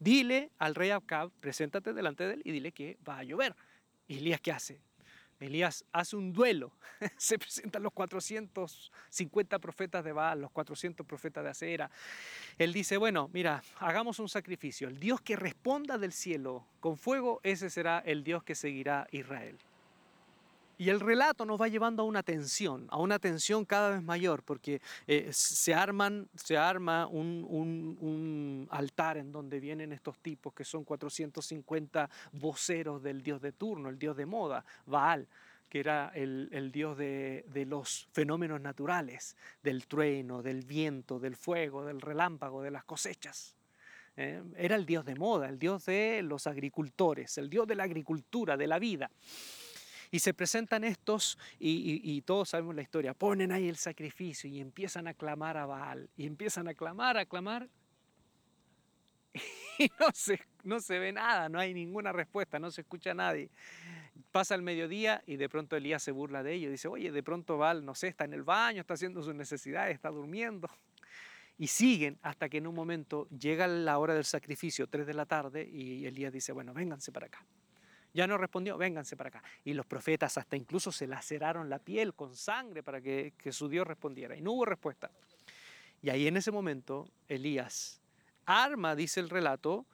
dile 0.00 0.50
al 0.58 0.74
rey 0.74 0.90
Acab, 0.90 1.30
preséntate 1.38 1.92
delante 1.92 2.26
de 2.26 2.34
él 2.34 2.42
y 2.44 2.50
dile 2.50 2.72
que 2.72 2.98
va 3.08 3.18
a 3.18 3.22
llover. 3.22 3.54
¿Y 4.08 4.18
Elías 4.18 4.40
qué 4.40 4.50
hace? 4.50 4.80
Elías 5.38 5.84
hace 5.92 6.16
un 6.16 6.32
duelo. 6.32 6.72
Se 7.16 7.38
presentan 7.38 7.82
los 7.82 7.92
450 7.92 9.58
profetas 9.58 10.04
de 10.04 10.12
Baal, 10.12 10.42
los 10.42 10.50
400 10.50 11.06
profetas 11.06 11.44
de 11.44 11.50
Acera. 11.50 11.90
Él 12.58 12.72
dice, 12.72 12.96
bueno, 12.96 13.30
mira, 13.32 13.62
hagamos 13.78 14.18
un 14.18 14.28
sacrificio. 14.28 14.88
El 14.88 14.98
Dios 14.98 15.20
que 15.20 15.36
responda 15.36 15.96
del 15.96 16.12
cielo 16.12 16.66
con 16.80 16.96
fuego, 16.96 17.40
ese 17.42 17.70
será 17.70 18.00
el 18.00 18.22
Dios 18.24 18.42
que 18.42 18.54
seguirá 18.54 19.06
Israel. 19.12 19.58
Y 20.80 20.88
el 20.88 20.98
relato 20.98 21.44
nos 21.44 21.60
va 21.60 21.68
llevando 21.68 22.04
a 22.04 22.06
una 22.06 22.22
tensión, 22.22 22.86
a 22.88 22.96
una 22.96 23.18
tensión 23.18 23.66
cada 23.66 23.90
vez 23.90 24.02
mayor, 24.02 24.42
porque 24.42 24.80
eh, 25.06 25.28
se, 25.30 25.74
arman, 25.74 26.26
se 26.34 26.56
arma 26.56 27.06
un, 27.06 28.66
altar 28.70 29.18
en 29.18 29.30
donde 29.30 29.60
vienen 29.60 29.92
estos 29.92 30.18
tipos 30.20 30.54
que 30.54 30.64
son 30.64 30.84
450 30.84 32.08
voceros 32.32 33.02
del 33.02 33.22
dios 33.22 33.42
de 33.42 33.52
turno, 33.52 33.90
el 33.90 33.98
dios 33.98 34.16
de 34.16 34.24
moda, 34.24 34.64
Baal 34.86 35.28
que 35.68 35.80
era 35.80 36.12
el, 36.14 36.72
dios 36.72 36.96
de, 36.96 37.44
de, 37.52 37.66
los 37.66 38.08
fenómenos 38.12 38.62
naturales, 38.62 39.36
del 39.62 39.86
trueno, 39.86 40.42
del 40.42 40.64
viento, 40.64 41.20
del 41.20 41.36
fuego, 41.36 41.84
del 41.84 42.00
relámpago, 42.00 42.62
de 42.62 42.70
las 42.70 42.84
cosechas. 42.84 43.54
¿eh? 44.16 44.42
Era 44.56 44.76
el 44.76 44.86
dios 44.86 45.04
de 45.04 45.14
moda, 45.14 45.48
el 45.48 45.58
dios 45.58 45.84
de 45.84 46.22
los 46.22 46.46
agricultores, 46.46 47.38
el 47.38 47.50
dios 47.50 47.66
de 47.66 47.74
la 47.74 47.84
agricultura, 47.84 48.56
de 48.56 48.66
la 48.66 48.78
vida. 48.78 49.10
Y 50.10 50.18
se 50.18 50.34
presentan 50.34 50.82
estos, 50.82 51.38
y, 51.58 52.20
todos 52.22 52.48
sabemos 52.50 52.74
la 52.74 52.82
historia, 52.82 53.14
ponen 53.14 53.52
ahí 53.52 53.68
el 53.68 53.76
sacrificio 53.76 54.50
y 54.50 54.60
empiezan 54.60 55.06
a 55.06 55.14
clamar 55.14 55.56
a 55.56 55.66
Baal, 55.66 56.10
y 56.16 56.26
empiezan 56.26 56.66
a 56.66 56.74
clamar, 56.74 57.16
a 57.16 57.26
clamar, 57.26 57.68
y 59.78 59.88
no 60.00 60.06
se, 60.12 60.40
no 60.64 60.80
se 60.80 60.98
ve 60.98 61.12
nada, 61.12 61.48
no 61.48 61.60
hay 61.60 61.72
ninguna 61.72 62.12
respuesta, 62.12 62.58
no 62.58 62.70
se 62.72 62.80
escucha 62.80 63.12
a 63.12 63.14
nadie. 63.14 63.50
Pasa 64.32 64.56
el 64.56 64.62
mediodía 64.62 65.22
y 65.26 65.36
de 65.36 65.48
pronto 65.48 65.76
Elías 65.76 66.02
se 66.02 66.10
burla 66.10 66.42
de 66.42 66.54
ellos, 66.54 66.72
dice, 66.72 66.88
oye, 66.88 67.12
de 67.12 67.22
pronto 67.22 67.56
Baal, 67.56 67.84
no 67.84 67.94
sé, 67.94 68.08
está 68.08 68.24
en 68.24 68.34
el 68.34 68.42
baño, 68.42 68.80
está 68.80 68.94
haciendo 68.94 69.22
sus 69.22 69.34
necesidades, 69.34 69.94
está 69.94 70.10
durmiendo. 70.10 70.68
Y 71.56 71.68
siguen 71.68 72.18
hasta 72.22 72.48
que 72.48 72.58
en 72.58 72.66
un 72.66 72.74
momento 72.74 73.28
llega 73.28 73.68
la 73.68 73.98
hora 73.98 74.14
del 74.14 74.24
sacrificio, 74.24 74.86
3 74.88 75.06
de 75.06 75.14
la 75.14 75.26
tarde, 75.26 75.68
y 75.70 76.06
Elías 76.06 76.32
dice, 76.32 76.52
bueno, 76.52 76.72
vénganse 76.72 77.12
para 77.12 77.26
acá. 77.26 77.44
Ya 78.12 78.26
no 78.26 78.36
respondió, 78.38 78.76
vénganse 78.76 79.16
para 79.16 79.28
acá. 79.28 79.42
Y 79.64 79.74
los 79.74 79.86
profetas 79.86 80.36
hasta 80.36 80.56
incluso 80.56 80.90
se 80.90 81.06
laceraron 81.06 81.70
la 81.70 81.78
piel 81.78 82.14
con 82.14 82.34
sangre 82.34 82.82
para 82.82 83.00
que, 83.00 83.32
su 83.50 83.68
Dios 83.68 83.86
respondiera. 83.86 84.36
Y 84.36 84.42
no 84.42 84.52
hubo 84.52 84.64
respuesta. 84.64 85.10
Y 86.02 86.10
ahí 86.10 86.26
en 86.26 86.36
ese 86.36 86.50
momento 86.50 87.08
Elías 87.28 88.00
arma, 88.46 88.96
dice 88.96 89.20
el 89.20 89.30
relato, 89.30 89.86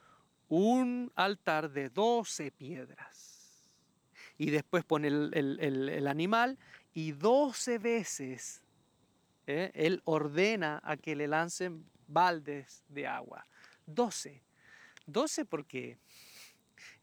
un 0.49 1.12
altar 1.14 1.70
de 1.70 1.90
12 1.90 2.50
piedras. 2.52 3.70
Y 4.38 4.50
después 4.50 4.85
pone 4.85 5.08
el, 5.08 6.06
animal 6.06 6.58
y 6.94 7.12
12 7.12 7.78
veces 7.78 8.62
¿eh? 9.46 9.70
él 9.75 10.02
ordena 10.04 10.80
a 10.85 10.96
que 10.96 11.16
le 11.16 11.26
lancen 11.26 11.85
baldes 12.06 12.82
de 12.88 13.06
agua. 13.06 13.46
12. 13.87 14.42
12 15.06 15.44
porque 15.44 15.99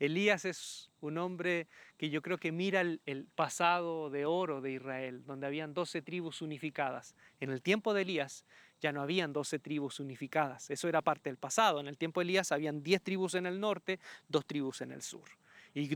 Elías 0.05 0.43
es 0.43 0.91
un 0.99 1.17
hombre 1.17 1.69
que 1.95 2.09
yo 2.09 2.21
creo 2.21 2.37
que 2.37 2.51
mira 2.51 2.81
el, 2.81 3.27
pasado 3.35 4.09
de 4.09 4.25
oro 4.25 4.59
de 4.59 4.73
Israel, 4.73 5.23
donde 5.25 5.47
habían 5.47 5.73
doce 5.73 6.01
tribus 6.01 6.41
unificadas. 6.41 7.15
En 7.39 7.51
el 7.51 7.61
tiempo 7.61 7.93
de 7.93 8.01
Elías 8.01 8.43
ya 8.81 8.91
no 8.91 9.01
habían 9.01 9.31
doce 9.31 9.59
tribus 9.59 10.01
unificadas, 10.01 10.69
eso 10.69 10.89
era 10.89 11.01
parte 11.01 11.29
del 11.29 11.37
pasado. 11.37 11.79
En 11.79 11.87
el 11.87 11.97
tiempo 11.97 12.19
de 12.19 12.25
Elías 12.25 12.51
habían 12.51 12.83
diez 12.83 13.01
tribus 13.01 13.35
en 13.35 13.45
el 13.45 13.61
norte, 13.61 14.01
dos 14.27 14.45
tribus 14.45 14.81
en 14.81 14.91
el 14.91 15.01
sur. 15.01 15.29
Y, 15.73 15.87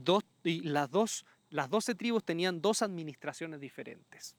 las, 0.61 0.89
dos, 0.89 1.25
las 1.49 1.69
doce 1.69 1.93
tribus 1.93 2.23
tenían 2.23 2.61
dos 2.61 2.81
administraciones 2.81 3.59
diferentes. 3.59 4.37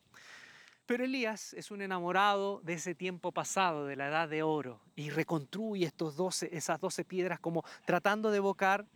Pero 0.87 1.05
Elías 1.05 1.53
es 1.53 1.71
un 1.71 1.83
enamorado 1.83 2.63
de 2.65 2.73
ese 2.73 2.95
tiempo 2.95 3.33
pasado, 3.33 3.85
de 3.85 3.97
la 3.97 4.09
edad 4.09 4.31
de 4.31 4.43
oro, 4.43 4.81
y 4.97 5.11
reconstruye 5.11 5.85
estos 5.85 6.17
12, 6.17 6.57
esas 6.57 6.81
doce 6.81 7.05
piedras 7.05 7.39
como 7.39 7.63
tratando 7.85 8.31
de 8.31 8.39
evocar 8.39 8.87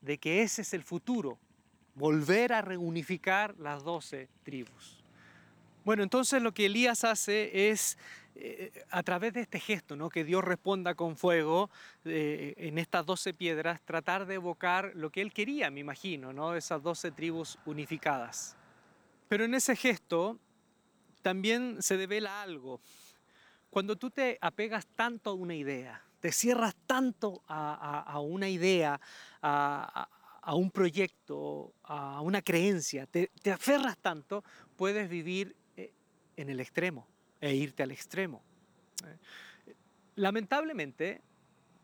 de 0.00 0.18
que 0.18 0.42
ese 0.42 0.62
es 0.62 0.74
el 0.74 0.82
futuro, 0.82 1.38
volver 1.94 2.52
a 2.52 2.62
reunificar 2.62 3.54
las 3.58 3.82
doce 3.82 4.28
tribus. 4.44 5.04
Bueno, 5.84 6.02
entonces 6.02 6.42
lo 6.42 6.52
que 6.52 6.66
Elías 6.66 7.02
hace 7.04 7.70
es, 7.70 7.98
eh, 8.34 8.84
a 8.90 9.02
través 9.02 9.32
de 9.32 9.40
este 9.40 9.58
gesto, 9.58 9.96
¿no? 9.96 10.10
que 10.10 10.22
Dios 10.22 10.44
responda 10.44 10.94
con 10.94 11.16
fuego 11.16 11.70
eh, 12.04 12.54
en 12.58 12.78
estas 12.78 13.06
doce 13.06 13.32
piedras, 13.32 13.80
tratar 13.82 14.26
de 14.26 14.34
evocar 14.34 14.92
lo 14.94 15.10
que 15.10 15.22
él 15.22 15.32
quería, 15.32 15.70
me 15.70 15.80
imagino, 15.80 16.32
¿no? 16.32 16.54
esas 16.54 16.82
doce 16.82 17.10
tribus 17.10 17.58
unificadas. 17.64 18.56
Pero 19.28 19.44
en 19.44 19.54
ese 19.54 19.76
gesto 19.76 20.38
también 21.22 21.82
se 21.82 21.96
devela 21.96 22.42
algo. 22.42 22.80
Cuando 23.70 23.96
tú 23.96 24.10
te 24.10 24.38
apegas 24.40 24.86
tanto 24.86 25.30
a 25.30 25.34
una 25.34 25.54
idea, 25.54 26.02
te 26.20 26.32
cierras 26.32 26.74
tanto 26.86 27.42
a, 27.46 28.18
una 28.20 28.48
idea, 28.48 29.00
a, 29.42 30.08
un 30.54 30.70
proyecto, 30.70 31.72
a 31.84 32.20
una 32.20 32.42
creencia, 32.42 33.06
te, 33.06 33.30
aferras 33.52 33.96
tanto, 33.98 34.42
puedes 34.76 35.08
vivir 35.08 35.54
eh, 35.76 35.92
en 36.36 36.50
el 36.50 36.60
extremo 36.60 37.06
e 37.40 37.54
irte 37.54 37.82
al 37.82 37.92
extremo. 37.92 38.42
Eh, 39.04 39.74
lamentablemente, 40.16 41.20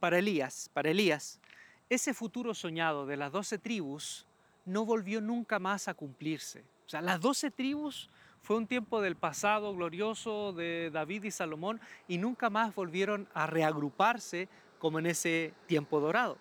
para 0.00 0.18
Elías, 0.18 0.70
para 0.72 0.90
Elías, 0.90 1.40
ese 1.88 2.14
futuro 2.14 2.54
soñado 2.54 3.06
de 3.06 3.16
las 3.16 3.32
doce 3.32 3.58
tribus 3.58 4.26
no 4.64 4.84
volvió 4.84 5.20
nunca 5.20 5.58
más 5.58 5.88
a 5.88 5.94
cumplirse. 5.94 6.64
O 6.86 6.88
sea, 6.88 7.00
las 7.02 7.20
doce 7.20 7.50
tribus 7.50 8.10
fue 8.44 8.56
un 8.56 8.66
tiempo 8.66 9.00
del 9.00 9.16
pasado 9.16 9.74
glorioso 9.74 10.52
de 10.52 10.90
David 10.92 11.24
y 11.24 11.30
Salomón 11.30 11.80
y 12.06 12.18
nunca 12.18 12.50
más 12.50 12.74
volvieron 12.74 13.26
a 13.32 13.46
reagruparse 13.46 14.50
como 14.78 14.98
en 14.98 15.06
ese 15.06 15.54
tiempo 15.66 15.98
dorado. 15.98 16.36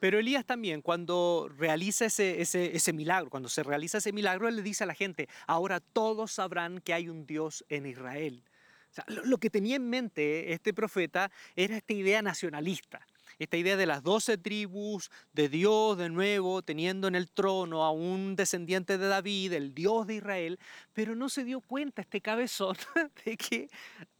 Pero 0.00 0.18
Elías 0.18 0.46
también, 0.46 0.80
cuando 0.80 1.50
realiza 1.58 2.06
ese, 2.06 2.40
ese, 2.40 2.92
milagro, 2.94 3.28
cuando 3.28 3.50
se 3.50 3.62
realiza 3.62 3.98
ese 3.98 4.14
milagro, 4.14 4.48
él 4.48 4.56
le 4.56 4.62
dice 4.62 4.84
a 4.84 4.86
la 4.86 4.94
gente, 4.94 5.28
ahora 5.46 5.80
todos 5.80 6.32
sabrán 6.32 6.80
que 6.80 6.94
hay 6.94 7.10
un 7.10 7.26
Dios 7.26 7.66
en 7.68 7.84
Israel. 7.84 8.42
lo, 9.06 9.36
que 9.36 9.50
tenía 9.50 9.76
en 9.76 9.90
mente 9.90 10.54
este 10.54 10.72
profeta 10.72 11.30
era 11.54 11.76
esta 11.76 11.92
idea 11.92 12.22
nacionalista, 12.22 13.06
esta 13.40 13.56
idea 13.56 13.76
de 13.76 13.86
las 13.86 14.02
doce 14.02 14.36
tribus, 14.36 15.10
de 15.32 15.48
Dios 15.48 15.96
de 15.96 16.10
nuevo 16.10 16.60
teniendo 16.60 17.08
en 17.08 17.14
el 17.14 17.30
trono 17.30 17.84
a 17.84 17.90
un 17.90 18.36
descendiente 18.36 18.98
de 18.98 19.08
David, 19.08 19.54
el 19.54 19.74
Dios 19.74 20.06
de 20.06 20.16
Israel, 20.16 20.58
pero 20.92 21.16
no 21.16 21.30
se 21.30 21.42
dio 21.44 21.62
cuenta 21.62 22.02
este 22.02 22.20
cabezón 22.20 22.76
de 23.24 23.38
que 23.38 23.70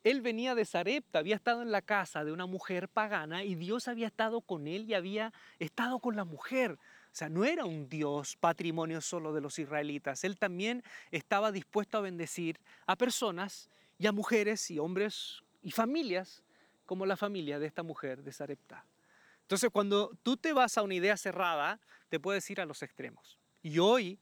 él 0.04 0.22
venía 0.22 0.54
de 0.54 0.64
Sarepta, 0.64 1.18
había 1.18 1.36
estado 1.36 1.60
en 1.60 1.70
la 1.70 1.82
casa 1.82 2.24
de 2.24 2.32
una 2.32 2.46
mujer 2.46 2.88
pagana 2.88 3.44
y 3.44 3.56
Dios 3.56 3.88
había 3.88 4.06
estado 4.06 4.40
con 4.40 4.66
él 4.66 4.88
y 4.88 4.94
había 4.94 5.34
estado 5.58 5.98
con 5.98 6.16
la 6.16 6.24
mujer. 6.24 6.72
O 6.72 7.12
sea, 7.12 7.28
no 7.28 7.44
era 7.44 7.66
un 7.66 7.90
Dios 7.90 8.36
patrimonio 8.36 9.02
solo 9.02 9.34
de 9.34 9.42
los 9.42 9.58
israelitas. 9.58 10.24
Él 10.24 10.38
también 10.38 10.82
estaba 11.10 11.52
dispuesto 11.52 11.98
a 11.98 12.00
bendecir 12.00 12.58
a 12.86 12.96
personas 12.96 13.68
y 13.98 14.06
a 14.06 14.12
mujeres 14.12 14.70
y 14.70 14.78
hombres 14.78 15.42
y 15.62 15.72
familias 15.72 16.42
como 16.86 17.04
la 17.04 17.18
familia 17.18 17.58
de 17.58 17.66
esta 17.66 17.82
mujer 17.82 18.22
de 18.22 18.32
Sarepta. 18.32 18.86
Entonces, 19.50 19.70
cuando 19.72 20.16
tú 20.22 20.36
te 20.36 20.52
vas 20.52 20.78
a 20.78 20.82
una 20.82 20.94
idea 20.94 21.16
cerrada, 21.16 21.80
te 22.08 22.20
puedes 22.20 22.48
ir 22.50 22.60
a 22.60 22.64
los 22.64 22.84
extremos. 22.84 23.36
Y 23.62 23.80
hoy 23.80 24.16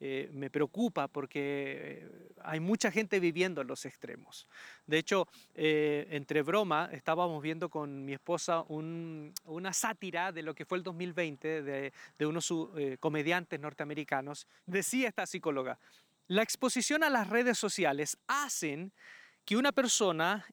eh, 0.00 0.28
me 0.32 0.50
preocupa 0.50 1.06
porque 1.06 2.00
eh, 2.02 2.32
hay 2.42 2.58
mucha 2.58 2.90
gente 2.90 3.20
viviendo 3.20 3.60
en 3.60 3.68
los 3.68 3.84
extremos. 3.84 4.48
De 4.84 4.98
hecho, 4.98 5.28
eh, 5.54 6.08
entre 6.10 6.42
broma, 6.42 6.90
estábamos 6.90 7.40
viendo 7.40 7.68
con 7.70 8.04
mi 8.04 8.14
esposa 8.14 8.64
una 8.66 9.72
sátira 9.72 10.32
de 10.32 10.42
lo 10.42 10.52
que 10.52 10.64
fue 10.64 10.78
el 10.78 10.82
2020 10.82 11.62
de, 11.62 11.92
de 12.18 12.26
unos 12.26 12.52
comediantes 12.98 13.60
norteamericanos. 13.60 14.48
Decía 14.66 15.06
esta 15.06 15.26
psicóloga, 15.26 15.78
la 16.26 16.42
exposición 16.42 17.04
a 17.04 17.08
las 17.08 17.30
redes 17.30 17.56
sociales 17.56 18.18
hacen 18.26 18.92
que 19.44 19.56
una 19.56 19.70
persona 19.70 20.44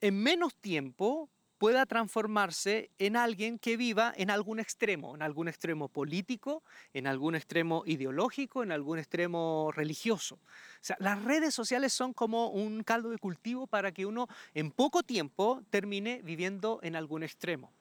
en 0.00 0.22
menos 0.22 0.54
tiempo 0.54 1.28
pueda 1.58 1.86
transformarse 1.86 2.90
en 2.98 3.16
alguien 3.16 3.58
que 3.58 3.76
viva 3.76 4.12
en 4.16 4.30
algún 4.30 4.60
extremo, 4.60 5.14
en 5.14 5.22
algún 5.22 5.48
extremo 5.48 5.88
político, 5.88 6.62
en 6.92 7.06
algún 7.06 7.34
extremo 7.34 7.82
ideológico, 7.86 8.62
en 8.62 8.72
algún 8.72 8.98
extremo 8.98 9.70
religioso. 9.74 10.36
O 10.36 10.40
sea, 10.80 10.96
las 11.00 11.22
redes 11.22 11.54
sociales 11.54 11.92
son 11.92 12.12
como 12.12 12.48
un 12.48 12.82
caldo 12.82 13.10
de 13.10 13.18
cultivo 13.18 13.66
para 13.66 13.92
que 13.92 14.06
uno 14.06 14.28
en 14.54 14.70
poco 14.70 15.02
tiempo 15.02 15.62
termine 15.70 16.20
viviendo 16.22 16.80
en 16.82 16.96
algún 16.96 17.22
extremo. 17.22 17.72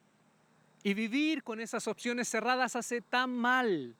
Y 0.83 0.93
vivir 0.93 1.43
con 1.43 1.59
esas 1.59 1.87
opciones 1.87 2.29
cerradas 2.29 2.75
hace 2.75 3.01
tan 3.01 3.31
mal, 3.31 3.95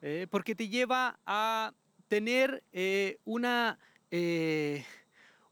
eh, 0.00 0.26
porque 0.30 0.54
te 0.54 0.68
lleva 0.68 1.18
a 1.26 1.72
tener 2.08 2.62
eh, 2.72 3.18
una... 3.24 3.78
Eh, 4.10 4.84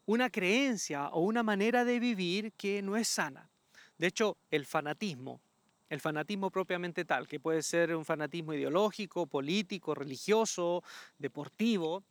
una 0.07 0.29
creencia 0.29 1.09
o 1.11 1.21
una 1.21 1.45
manera 1.45 1.85
de 1.85 2.01
vivir 2.01 2.53
que 2.55 2.83
no 2.83 2.97
es 2.97 3.07
sana. 3.07 3.50
De 4.01 4.07
hecho, 4.07 4.39
el 4.51 4.65
fanatismo, 4.65 5.43
el 5.91 6.01
fanatismo 6.01 6.51
propiamente 6.51 7.05
tal, 7.05 7.29
que 7.29 7.39
puede 7.39 7.61
ser 7.63 7.95
un 7.95 8.07
fanatismo 8.07 8.55
ideológico, 8.55 9.27
político, 9.27 9.95
religioso, 9.95 10.83
deportivo, 11.19 12.03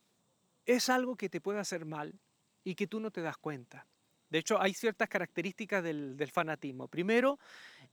es 0.67 0.87
algo 0.89 1.15
que 1.15 1.29
te 1.29 1.41
puede 1.41 1.57
hacer 1.57 1.85
mal 1.85 2.13
y 2.63 2.75
que 2.75 2.85
tú 2.85 2.99
no 2.99 3.09
te 3.09 3.23
das 3.23 3.37
cuenta. 3.37 3.87
De 4.29 4.37
hecho, 4.37 4.61
hay 4.61 4.75
ciertas 4.75 5.09
características 5.09 5.83
del, 5.83 6.29
fanatismo. 6.31 6.87
Primero, 6.87 7.39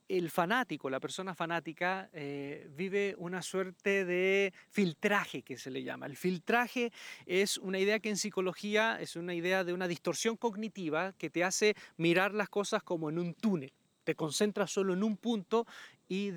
el 0.08 0.30
fanático, 0.30 0.90
la 0.90 1.00
persona 1.00 1.34
fanática, 1.34 2.10
eh, 2.12 2.68
vive 2.76 3.14
una 3.16 3.40
suerte 3.40 4.04
de 4.04 4.52
filtraje 4.68 5.40
que 5.40 5.56
se 5.56 5.70
le 5.70 5.82
llama. 5.82 6.04
El 6.04 6.18
filtraje 6.18 6.92
es 7.24 7.56
una 7.56 7.78
idea 7.78 7.98
que 8.00 8.10
en 8.10 8.18
psicología 8.18 9.00
es 9.00 9.16
una 9.16 9.32
idea 9.32 9.64
de 9.64 9.72
una 9.72 9.88
distorsión 9.88 10.36
cognitiva 10.36 11.14
que 11.14 11.30
te 11.30 11.44
hace 11.44 11.74
mirar 11.96 12.34
las 12.34 12.50
cosas 12.50 12.82
como 12.82 13.08
en 13.08 13.18
un 13.18 13.32
túnel 13.32 13.72
te 14.06 14.14
concentras 14.14 14.70
solo 14.70 14.94
en 14.94 15.02
un 15.02 15.16
punto 15.16 15.66
y, 16.08 16.30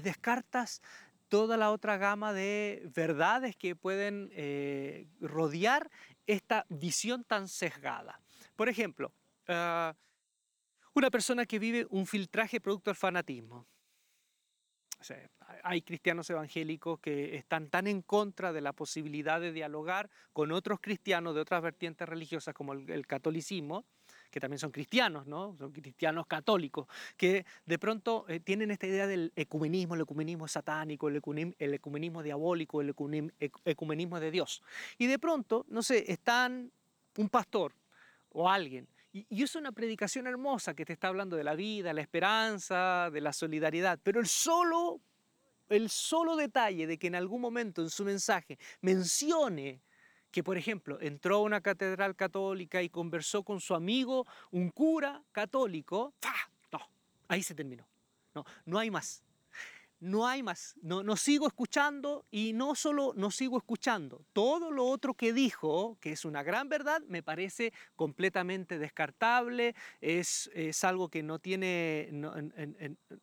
descartas 0.00 0.80
toda 1.28 1.58
la 1.58 1.70
otra 1.70 1.98
gama 1.98 2.32
de 2.32 2.88
verdades 2.94 3.54
que 3.56 3.76
pueden 3.76 4.30
eh, 4.32 5.06
rodear 5.20 5.90
esta 6.26 6.64
visión 6.70 7.24
tan 7.24 7.46
sesgada. 7.48 8.20
Por 8.56 8.70
ejemplo, 8.70 9.12
ah, 9.48 9.94
una 10.94 11.10
persona 11.10 11.44
que 11.44 11.58
vive 11.58 11.86
un 11.90 12.06
filtraje 12.06 12.58
producto 12.60 12.90
del 12.90 12.96
fanatismo. 12.96 13.66
hay 15.62 15.82
cristianos 15.82 16.30
evangélicos 16.30 17.00
que 17.00 17.36
están 17.36 17.68
tan 17.68 17.86
en 17.86 18.00
contra 18.00 18.54
de 18.54 18.62
la 18.62 18.72
posibilidad 18.72 19.40
de 19.42 19.52
dialogar 19.52 20.08
con 20.32 20.52
otros 20.52 20.80
cristianos 20.80 21.34
de 21.34 21.42
otras 21.42 21.60
vertientes 21.62 22.08
religiosas 22.08 22.54
como 22.54 22.72
el 22.72 23.06
catolicismo, 23.06 23.84
que 24.36 24.40
también 24.40 24.58
son 24.58 24.70
cristianos, 24.70 25.26
¿no? 25.26 25.56
son 25.58 25.72
cristianos 25.72 26.26
católicos, 26.26 26.86
que 27.16 27.46
de 27.64 27.78
pronto 27.78 28.26
eh, 28.28 28.38
tienen 28.38 28.70
esta 28.70 28.86
idea 28.86 29.06
del 29.06 29.32
ecumenismo, 29.34 29.94
el 29.94 30.02
ecumenismo 30.02 30.46
satánico, 30.46 31.08
el 31.08 31.16
ecumenismo, 31.16 32.22
diabólico, 32.22 32.82
el 32.82 32.94
ecumenismo 33.64 34.20
de 34.20 34.30
Dios. 34.30 34.62
Y 34.98 35.06
de 35.06 35.18
pronto, 35.18 35.64
no 35.70 35.82
sé, 35.82 36.04
están 36.12 36.70
un 37.16 37.30
pastor 37.30 37.72
o 38.28 38.46
alguien 38.50 38.86
y, 39.10 39.42
es 39.42 39.56
una 39.56 39.72
predicación 39.72 40.26
hermosa 40.26 40.74
que 40.74 40.84
te 40.84 40.92
está 40.92 41.08
hablando 41.08 41.36
de 41.36 41.44
la 41.44 41.54
vida, 41.54 41.94
la 41.94 42.02
esperanza, 42.02 43.08
de 43.10 43.22
la 43.22 43.32
solidaridad, 43.32 43.98
pero 44.02 44.20
el 44.20 44.26
solo, 44.26 45.00
el 45.70 45.88
solo 45.88 46.36
detalle 46.36 46.86
de 46.86 46.98
que 46.98 47.06
en 47.06 47.14
algún 47.14 47.40
momento 47.40 47.80
en 47.80 47.88
su 47.88 48.04
mensaje 48.04 48.58
mencione 48.82 49.80
que, 50.36 50.44
por 50.44 50.58
ejemplo, 50.58 50.98
entró 51.00 51.36
a 51.36 51.40
una 51.40 51.62
catedral 51.62 52.14
católica 52.14 52.82
y 52.82 52.90
conversó 52.90 53.42
con 53.42 53.58
su 53.58 53.74
amigo, 53.74 54.26
un 54.50 54.68
cura 54.68 55.22
católico, 55.32 56.12
no, 56.70 56.78
ahí 57.26 57.42
se 57.42 57.54
terminó. 57.54 57.88
No, 58.34 58.44
no 58.66 58.78
hay 58.78 58.90
más. 58.90 59.24
No 59.98 60.26
hay 60.26 60.42
más. 60.42 60.74
No, 60.82 61.02
no 61.02 61.16
sigo 61.16 61.46
escuchando 61.46 62.26
y 62.30 62.52
no 62.52 62.74
solo 62.74 63.14
no 63.16 63.30
sigo 63.30 63.56
escuchando. 63.56 64.26
Todo 64.34 64.70
lo 64.70 64.84
otro 64.84 65.14
que 65.14 65.32
dijo, 65.32 65.96
que 66.02 66.12
es 66.12 66.26
una 66.26 66.42
gran 66.42 66.68
verdad, 66.68 67.00
me 67.08 67.22
parece 67.22 67.72
completamente 67.94 68.78
descartable. 68.78 69.74
Es, 70.02 70.50
es 70.52 70.84
algo 70.84 71.08
que 71.08 71.22
no 71.22 71.38
tiene, 71.38 72.10
no, 72.12 72.34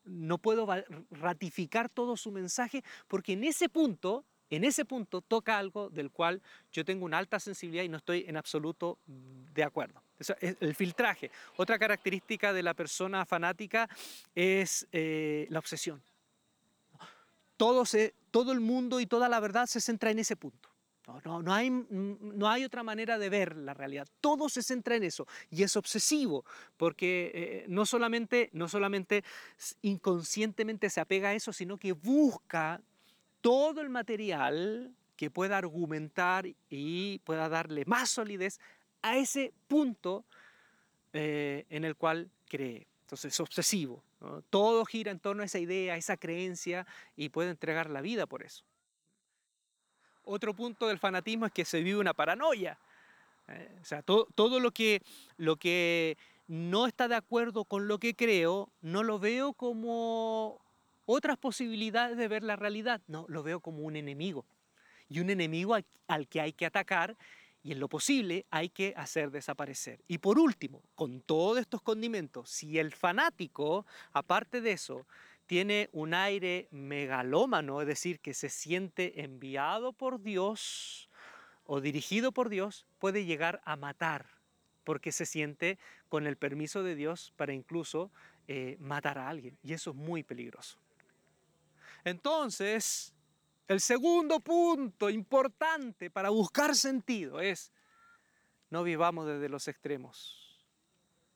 no 0.04 0.38
puedo 0.40 0.66
ratificar 1.12 1.90
todo 1.90 2.18
su 2.18 2.32
mensaje 2.32 2.84
porque 3.08 3.34
en 3.34 3.44
ese 3.44 3.70
punto 3.70 4.26
en 4.56 4.64
ese 4.64 4.86
punto 4.86 5.22
toca 5.22 5.58
algo 5.58 5.90
del 5.90 6.12
cual 6.12 6.42
yo 6.72 6.86
tengo 6.86 7.06
una 7.06 7.18
alta 7.18 7.40
sensibilidad 7.40 7.84
y 7.84 7.90
no 7.90 7.98
estoy 7.98 8.26
en 8.28 8.38
absoluto 8.38 9.00
de 9.06 9.64
acuerdo. 9.64 10.02
el 10.40 10.76
filtraje. 10.76 11.32
Otra 11.58 11.80
característica 11.80 12.54
de 12.54 12.64
la 12.64 12.74
persona 12.74 13.26
fanática 13.26 13.90
es 14.36 14.88
eh, 14.92 15.48
la 15.50 15.60
obsesión. 15.60 16.02
Todo, 17.58 18.52
el 18.52 18.60
mundo 18.60 19.00
y 19.00 19.06
toda 19.06 19.30
la 19.30 19.40
verdad 19.40 19.68
se 19.68 19.80
centra 19.80 20.12
en 20.12 20.20
ese 20.20 20.36
punto. 20.36 20.70
Hay, 21.48 21.70
no, 21.70 22.50
hay, 22.50 22.64
otra 22.64 22.84
manera 22.84 23.18
de 23.18 23.30
ver 23.30 23.58
la 23.58 23.74
realidad. 23.74 24.08
Todo 24.22 24.50
se 24.50 24.64
centra 24.64 24.96
en 24.96 25.04
eso 25.04 25.28
y 25.50 25.64
es 25.64 25.76
obsesivo 25.76 26.46
porque 26.78 27.32
eh, 27.34 27.66
no, 27.68 27.86
solamente, 27.86 28.50
no 28.54 28.70
solamente 28.70 29.24
inconscientemente 29.82 30.90
se 30.90 31.02
apega 31.02 31.30
a 31.30 31.34
eso, 31.34 31.52
sino 31.52 31.78
que 31.78 31.92
busca 31.92 32.82
todo 33.44 33.82
el 33.82 33.90
material 33.90 34.96
que 35.18 35.30
pueda 35.30 35.58
argumentar 35.58 36.48
y 36.70 37.20
pueda 37.20 37.50
darle 37.50 37.84
más 37.86 38.10
solidez 38.10 38.60
a 39.02 39.18
ese 39.18 39.54
punto 39.68 40.24
eh, 41.12 41.66
en 41.70 41.84
el 41.84 41.98
cual 41.98 42.32
cree. 42.48 42.88
Entonces 43.02 43.34
es 43.34 43.40
obsesivo. 43.42 44.02
Todo 44.50 44.86
gira 44.86 45.12
en 45.12 45.20
torno 45.20 45.44
a 45.44 45.46
esa 45.46 45.60
idea, 45.60 45.96
a 45.96 45.98
esa 45.98 46.16
creencia 46.16 46.88
y 47.18 47.28
puede 47.30 47.50
entregar 47.50 47.90
la 47.90 48.00
vida 48.00 48.26
por 48.26 48.44
eso. 48.44 48.64
Otro 50.24 50.56
punto 50.56 50.88
del 50.88 50.98
fanatismo 50.98 51.46
es 51.46 51.52
que 51.52 51.66
se 51.66 51.82
vive 51.84 52.00
una 52.00 52.14
paranoia. 52.14 52.80
Eh, 53.50 53.78
o 53.82 53.86
sea, 53.86 54.04
todo, 54.04 54.60
lo, 54.62 54.72
que, 54.72 55.02
lo 55.36 55.58
que 55.58 56.18
no 56.48 56.88
está 56.88 57.10
de 57.10 57.16
acuerdo 57.16 57.66
con 57.66 57.90
lo 57.90 58.00
que 58.00 58.16
creo, 58.16 58.72
no 58.82 59.04
lo 59.04 59.20
veo 59.20 59.52
como 59.52 60.62
otras 61.06 61.38
posibilidades 61.38 62.18
de 62.18 62.28
ver 62.28 62.44
la 62.44 62.56
realidad. 62.56 63.02
No, 63.08 63.26
lo 63.28 63.44
veo 63.44 63.60
como 63.60 63.84
un 63.84 63.96
enemigo. 63.96 64.46
Y 65.10 65.20
un 65.20 65.30
enemigo 65.30 65.76
al, 66.08 66.28
que 66.28 66.42
hay 66.42 66.54
que 66.54 66.66
atacar 66.66 67.16
y 67.62 67.72
en 67.72 67.80
lo 67.80 67.88
posible 67.88 68.46
hay 68.50 68.70
que 68.70 68.94
hacer 68.98 69.32
desaparecer. 69.32 70.02
Y 70.08 70.18
por 70.18 70.40
último, 70.40 70.82
con 70.96 71.22
todos 71.22 71.60
estos 71.60 71.82
condimentos, 71.82 72.50
si 72.50 72.80
el 72.80 72.94
fanático, 72.94 73.86
aparte 74.12 74.60
de 74.60 74.72
eso, 74.72 75.06
tiene 75.46 75.90
un 75.92 76.14
aire 76.14 76.68
megalómano, 76.72 77.82
es 77.82 77.88
decir, 77.88 78.20
que 78.20 78.34
se 78.34 78.50
siente 78.50 79.24
enviado 79.24 79.94
por 79.94 80.22
Dios 80.22 81.10
o 81.66 81.80
dirigido 81.80 82.32
por 82.32 82.50
Dios, 82.50 82.86
puede 83.00 83.26
llegar 83.26 83.62
a 83.66 83.76
matar, 83.76 84.26
porque 84.84 85.12
se 85.12 85.26
siente 85.26 85.78
con 86.10 86.28
el 86.28 86.38
permiso 86.38 86.84
de 86.84 86.96
Dios 86.96 87.34
para 87.38 87.54
incluso 87.54 88.12
eh, 88.48 88.78
matar 88.80 89.18
a 89.18 89.30
alguien. 89.30 89.58
Y 89.64 89.74
eso 89.74 89.92
es 89.92 89.96
muy 89.96 90.24
peligroso. 90.24 90.78
Entonces, 92.04 93.14
el 93.68 93.80
segundo 93.80 94.40
punto 94.40 95.10
importante 95.10 96.10
para 96.10 96.30
buscar 96.30 96.76
sentido 96.76 97.40
es, 97.40 97.72
no 98.70 98.84
vivamos 98.84 99.26
desde 99.26 99.50
los 99.50 99.68
extremos, 99.68 100.60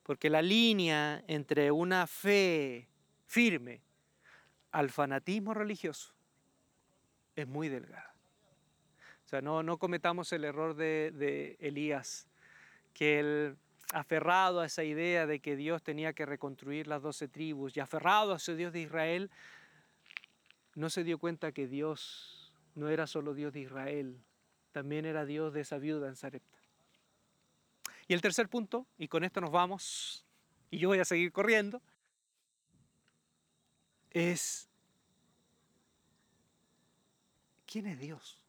porque 0.03 0.29
la 0.29 0.41
línea 0.41 1.23
entre 1.27 1.71
una 1.71 2.07
fe 2.07 2.87
firme 3.25 3.81
al 4.71 4.89
fanatismo 4.89 5.53
religioso 5.53 6.13
es 7.35 7.47
muy 7.47 7.69
delgada. 7.69 8.13
O 9.25 9.29
sea, 9.29 9.41
no, 9.41 9.77
cometamos 9.77 10.31
el 10.31 10.45
error 10.45 10.75
de, 10.75 11.11
de 11.11 11.57
Elías, 11.59 12.27
que 12.93 13.19
él 13.19 13.57
aferrado 13.93 14.61
a 14.61 14.65
esa 14.65 14.83
idea 14.83 15.25
de 15.27 15.39
que 15.39 15.55
Dios 15.55 15.83
tenía 15.83 16.13
que 16.13 16.25
reconstruir 16.25 16.87
las 16.87 17.01
doce 17.01 17.27
tribus 17.27 17.75
y 17.75 17.79
aferrado 17.79 18.33
a 18.33 18.37
ese 18.37 18.55
Dios 18.55 18.73
de 18.73 18.81
Israel, 18.81 19.29
no 20.77 20.91
se 20.91 21.03
dio 21.03 21.17
cuenta 21.17 21.51
que 21.51 21.67
Dios 21.67 22.53
no 22.75 22.87
era 22.89 23.07
solo 23.07 23.33
Dios 23.33 23.51
de 23.51 23.61
Israel, 23.61 24.21
también 24.71 25.05
era 25.05 25.25
Dios 25.25 25.51
de 25.51 25.61
esa 25.61 25.79
viuda 25.79 26.07
en 26.07 26.15
Sarepta. 26.15 26.59
Y 28.07 28.13
el 28.13 28.21
tercer 28.21 28.47
punto, 28.47 28.85
y 28.95 29.07
con 29.07 29.23
esto 29.23 29.41
nos 29.41 29.49
vamos, 29.49 30.23
y 30.69 30.77
yo 30.77 30.89
voy 30.89 30.99
a 30.99 31.05
seguir 31.05 31.31
corriendo, 31.31 31.81
es 34.11 34.69
¿quién 37.65 37.87
es 37.87 37.99
Dios? 37.99 38.39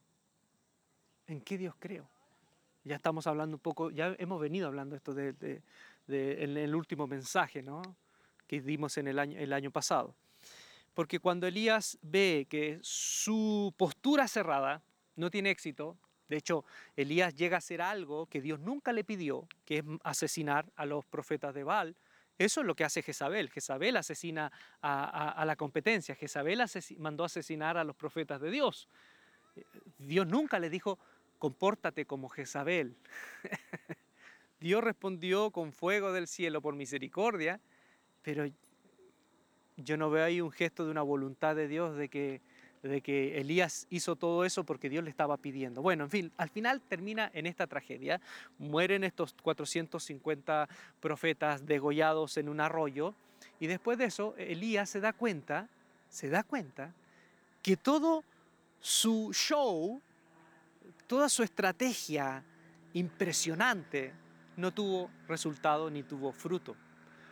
¿En 1.25 1.41
qué 1.41 1.57
Dios 1.57 1.73
creo? 1.79 2.07
Ya 2.83 2.95
estamos 2.95 3.25
hablando 3.25 3.57
un 3.57 3.61
poco, 3.61 3.89
ya 3.89 4.15
hemos 4.19 4.39
venido 4.39 4.67
hablando 4.67 4.95
esto 4.95 5.15
de, 5.15 5.63
en 6.07 6.57
el 6.57 6.75
último 6.75 7.07
mensaje 7.07 7.63
¿no? 7.63 7.81
que 8.45 8.61
dimos 8.61 8.99
en 8.99 9.07
el 9.07 9.51
año 9.51 9.71
pasado. 9.71 10.13
Porque 10.99 11.21
cuando 11.21 11.47
Elías 11.47 11.97
ve 12.01 12.45
que 12.49 12.77
su 12.81 13.73
postura 13.77 14.27
cerrada 14.27 14.83
no 15.15 15.31
tiene 15.31 15.49
éxito, 15.49 15.97
de 16.27 16.35
hecho, 16.35 16.65
Elías 16.97 17.33
llega 17.35 17.55
a 17.55 17.59
hacer 17.59 17.81
algo 17.81 18.25
que 18.25 18.41
Dios 18.41 18.59
nunca 18.59 18.91
le 18.91 19.05
pidió, 19.05 19.47
que 19.63 19.77
es 19.77 19.83
asesinar 20.03 20.65
a 20.75 20.85
los 20.85 21.05
profetas 21.05 21.53
de 21.55 21.63
Baal. 21.63 21.95
Eso 22.37 22.59
es 22.59 22.67
lo 22.67 22.75
que 22.75 22.83
hace 22.83 23.01
Jezabel. 23.01 23.49
Jezabel 23.49 23.95
asesina 23.95 24.51
a, 24.81 25.41
la 25.45 25.55
competencia. 25.55 26.15
Jezabel 26.15 26.61
mandó 26.97 27.23
asesinar 27.23 27.77
a 27.77 27.85
los 27.85 27.95
profetas 27.95 28.41
de 28.41 28.51
Dios. 28.51 28.89
Dios 29.99 30.27
nunca 30.27 30.59
le 30.59 30.69
dijo, 30.69 30.99
compórtate 31.37 32.05
como 32.05 32.27
Jezabel. 32.27 32.97
Dios 34.59 34.83
respondió 34.83 35.51
con 35.51 35.71
fuego 35.71 36.11
del 36.11 36.27
cielo 36.27 36.61
por 36.61 36.75
misericordia, 36.75 37.61
pero 38.21 38.45
yo 39.83 39.97
no 39.97 40.09
veo 40.09 40.25
ahí 40.25 40.41
un 40.41 40.51
gesto 40.51 40.85
de 40.85 40.91
una 40.91 41.01
voluntad 41.01 41.55
de 41.55 41.67
Dios 41.67 41.95
de 41.95 42.09
que, 42.09 42.41
de 42.83 43.01
que 43.01 43.39
Elías 43.39 43.87
hizo 43.89 44.15
todo 44.15 44.45
eso 44.45 44.63
porque 44.63 44.89
Dios 44.89 45.03
le 45.03 45.09
estaba 45.09 45.37
pidiendo. 45.37 45.81
Bueno, 45.81 46.05
en 46.05 46.09
fin, 46.09 46.31
al 46.37 46.49
final 46.49 46.81
termina 46.81 47.29
en 47.33 47.45
esta 47.45 47.67
tragedia. 47.67 48.21
Mueren 48.57 49.03
estos 49.03 49.33
450 49.41 50.69
profetas 50.99 51.65
degollados 51.65 52.37
en 52.37 52.49
un 52.49 52.59
arroyo 52.61 53.13
y 53.59 53.67
después 53.67 53.97
de 53.97 54.05
eso 54.05 54.35
Elías 54.37 54.89
se 54.89 54.99
da 54.99 55.13
cuenta, 55.13 55.69
se 56.09 56.29
da 56.29 56.43
cuenta 56.43 56.93
que 57.61 57.77
todo 57.77 58.23
su 58.79 59.31
show 59.33 60.01
toda 61.09 61.27
su 61.27 61.41
estrategia 61.41 62.43
impresionante 62.93 64.13
no 64.57 64.71
tuvo 64.71 65.09
resultado 65.27 65.89
ni 65.89 66.03
tuvo 66.03 66.31
fruto, 66.31 66.75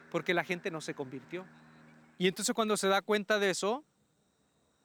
porque 0.10 0.34
la 0.34 0.44
gente 0.44 0.72
no 0.72 0.82
se 0.82 0.96
convirtió. 0.96 1.46
Y 2.18 2.28
entonces 2.28 2.54
cuando 2.56 2.78
se 2.78 2.88
da 2.88 3.02
cuenta 3.02 3.40
de 3.40 3.52
eso, 3.52 3.84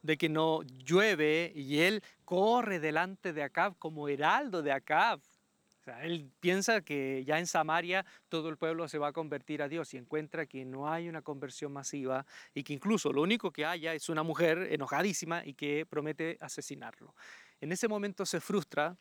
de 0.03 0.17
que 0.17 0.29
no 0.29 0.63
llueve 0.63 1.53
y 1.55 1.81
él 1.81 2.03
corre 2.25 2.81
delante 2.81 3.33
de 3.33 3.43
Acab 3.43 3.79
como 3.79 4.09
heraldo 4.09 4.63
de 4.63 4.73
Acab. 4.73 5.21
O 5.21 5.85
sea, 5.85 6.05
él 6.05 6.31
piensa 6.39 6.81
que 6.83 7.25
ya 7.25 7.39
en 7.39 7.47
Samaria 7.47 8.05
todo 8.29 8.49
el 8.49 8.57
pueblo 8.57 8.87
se 8.89 8.99
va 8.99 9.09
a 9.09 9.13
convertir 9.13 9.63
a 9.63 9.69
Dios 9.69 9.95
y 9.95 9.97
encuentra 9.97 10.47
que 10.47 10.65
no 10.65 10.89
hay 10.89 11.09
una 11.09 11.23
conversión 11.23 11.73
masiva 11.73 12.25
y 12.55 12.63
que 12.63 12.73
incluso 12.73 13.13
lo 13.13 13.23
único 13.23 13.51
que 13.51 13.65
haya 13.65 13.93
es 13.93 14.09
una 14.09 14.23
mujer 14.23 14.69
enojadísima 14.71 15.45
y 15.45 15.55
que 15.55 15.85
promete 15.87 16.39
asesinarlo. 16.41 17.15
En 17.61 17.73
ese 17.73 17.89
momento 17.89 18.25
se 18.27 18.41
frustra, 18.41 18.97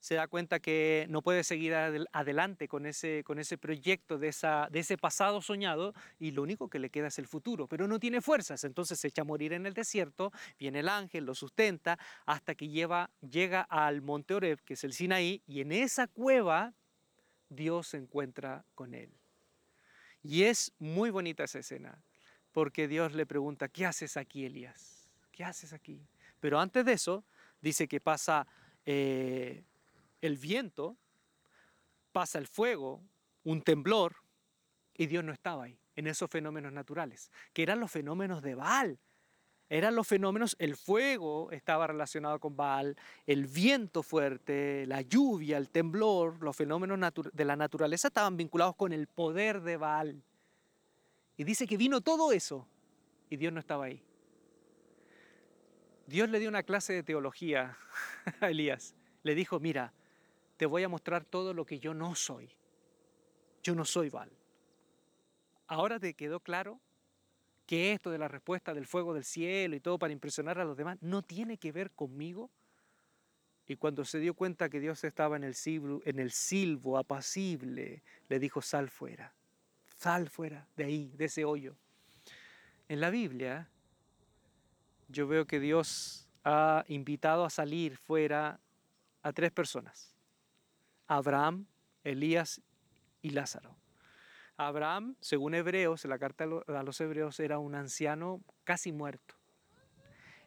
se 0.00 0.14
da 0.14 0.26
cuenta 0.26 0.60
que 0.60 1.06
no 1.10 1.22
puede 1.22 1.44
seguir 1.44 1.74
adelante 1.74 2.68
con 2.68 2.86
ese, 2.86 3.22
con 3.22 3.38
ese 3.38 3.58
proyecto 3.58 4.18
de, 4.18 4.28
esa, 4.28 4.68
de 4.70 4.80
ese 4.80 4.96
pasado 4.96 5.42
soñado 5.42 5.94
y 6.18 6.30
lo 6.30 6.42
único 6.42 6.68
que 6.68 6.78
le 6.78 6.88
queda 6.88 7.08
es 7.08 7.18
el 7.18 7.26
futuro, 7.26 7.68
pero 7.68 7.86
no 7.86 8.00
tiene 8.00 8.22
fuerzas, 8.22 8.64
entonces 8.64 8.98
se 8.98 9.08
echa 9.08 9.22
a 9.22 9.26
morir 9.26 9.52
en 9.52 9.66
el 9.66 9.74
desierto, 9.74 10.32
viene 10.58 10.80
el 10.80 10.88
ángel, 10.88 11.24
lo 11.24 11.34
sustenta 11.34 11.98
hasta 12.24 12.54
que 12.54 12.68
lleva, 12.68 13.10
llega 13.20 13.60
al 13.60 14.00
monte 14.00 14.34
Oreb, 14.34 14.60
que 14.64 14.74
es 14.74 14.84
el 14.84 14.94
Sinaí, 14.94 15.42
y 15.46 15.60
en 15.60 15.72
esa 15.72 16.06
cueva 16.06 16.72
Dios 17.50 17.88
se 17.88 17.98
encuentra 17.98 18.64
con 18.74 18.94
él. 18.94 19.12
Y 20.22 20.44
es 20.44 20.72
muy 20.78 21.10
bonita 21.10 21.44
esa 21.44 21.58
escena, 21.58 22.02
porque 22.52 22.88
Dios 22.88 23.12
le 23.14 23.26
pregunta, 23.26 23.68
¿qué 23.68 23.84
haces 23.84 24.16
aquí, 24.16 24.46
Elías? 24.46 25.10
¿Qué 25.30 25.44
haces 25.44 25.72
aquí? 25.74 26.06
Pero 26.40 26.58
antes 26.58 26.84
de 26.86 26.92
eso, 26.92 27.24
dice 27.60 27.86
que 27.86 28.00
pasa 28.00 28.46
eh, 28.86 29.64
el 30.20 30.36
viento, 30.36 30.96
pasa 32.12 32.38
el 32.38 32.46
fuego, 32.46 33.02
un 33.44 33.62
temblor, 33.62 34.16
y 34.94 35.06
Dios 35.06 35.24
no 35.24 35.32
estaba 35.32 35.64
ahí, 35.64 35.78
en 35.96 36.06
esos 36.06 36.30
fenómenos 36.30 36.72
naturales, 36.72 37.30
que 37.52 37.62
eran 37.62 37.80
los 37.80 37.90
fenómenos 37.90 38.42
de 38.42 38.54
Baal. 38.54 39.00
Eran 39.72 39.94
los 39.94 40.08
fenómenos, 40.08 40.56
el 40.58 40.76
fuego 40.76 41.52
estaba 41.52 41.86
relacionado 41.86 42.40
con 42.40 42.56
Baal, 42.56 42.96
el 43.24 43.46
viento 43.46 44.02
fuerte, 44.02 44.84
la 44.86 45.00
lluvia, 45.00 45.56
el 45.58 45.70
temblor, 45.70 46.42
los 46.42 46.56
fenómenos 46.56 46.98
de 47.32 47.44
la 47.44 47.54
naturaleza 47.54 48.08
estaban 48.08 48.36
vinculados 48.36 48.74
con 48.74 48.92
el 48.92 49.06
poder 49.06 49.60
de 49.60 49.76
Baal. 49.76 50.24
Y 51.36 51.44
dice 51.44 51.68
que 51.68 51.76
vino 51.76 52.00
todo 52.00 52.32
eso 52.32 52.66
y 53.30 53.36
Dios 53.36 53.52
no 53.52 53.60
estaba 53.60 53.84
ahí. 53.84 54.02
Dios 56.06 56.28
le 56.28 56.40
dio 56.40 56.48
una 56.48 56.64
clase 56.64 56.92
de 56.92 57.04
teología 57.04 57.78
a 58.40 58.50
Elías. 58.50 58.96
Le 59.22 59.36
dijo, 59.36 59.60
mira, 59.60 59.94
te 60.60 60.66
voy 60.66 60.84
a 60.84 60.90
mostrar 60.90 61.24
todo 61.24 61.54
lo 61.54 61.64
que 61.64 61.80
yo 61.80 61.94
no 61.94 62.14
soy. 62.14 62.50
Yo 63.62 63.74
no 63.74 63.86
soy 63.86 64.10
Val. 64.10 64.30
Ahora 65.66 65.98
te 65.98 66.12
quedó 66.12 66.40
claro 66.40 66.78
que 67.64 67.92
esto 67.92 68.10
de 68.10 68.18
la 68.18 68.28
respuesta 68.28 68.74
del 68.74 68.84
fuego 68.84 69.14
del 69.14 69.24
cielo 69.24 69.74
y 69.74 69.80
todo 69.80 69.98
para 69.98 70.12
impresionar 70.12 70.58
a 70.58 70.66
los 70.66 70.76
demás 70.76 70.98
no 71.00 71.22
tiene 71.22 71.56
que 71.56 71.72
ver 71.72 71.92
conmigo. 71.92 72.50
Y 73.68 73.76
cuando 73.76 74.04
se 74.04 74.18
dio 74.18 74.34
cuenta 74.34 74.68
que 74.68 74.80
Dios 74.80 75.02
estaba 75.02 75.34
en 75.36 75.44
el 75.44 75.54
silbo, 75.54 76.02
en 76.04 76.18
el 76.18 76.30
silbo 76.30 76.98
apacible, 76.98 78.02
le 78.28 78.38
dijo, 78.38 78.60
sal 78.60 78.90
fuera, 78.90 79.32
sal 79.96 80.28
fuera 80.28 80.68
de 80.76 80.84
ahí, 80.84 81.10
de 81.16 81.24
ese 81.24 81.46
hoyo. 81.46 81.74
En 82.86 83.00
la 83.00 83.08
Biblia 83.08 83.70
yo 85.08 85.26
veo 85.26 85.46
que 85.46 85.58
Dios 85.58 86.28
ha 86.44 86.84
invitado 86.88 87.46
a 87.46 87.48
salir 87.48 87.96
fuera 87.96 88.60
a 89.22 89.32
tres 89.32 89.52
personas. 89.52 90.09
Abraham, 91.10 91.66
Elías 92.04 92.62
y 93.22 93.30
Lázaro. 93.30 93.76
Abraham, 94.56 95.16
según 95.20 95.54
Hebreos, 95.54 96.04
en 96.04 96.10
la 96.10 96.18
carta 96.18 96.44
a 96.44 96.82
los 96.82 97.00
Hebreos, 97.00 97.40
era 97.40 97.58
un 97.58 97.74
anciano 97.74 98.42
casi 98.64 98.92
muerto. 98.92 99.34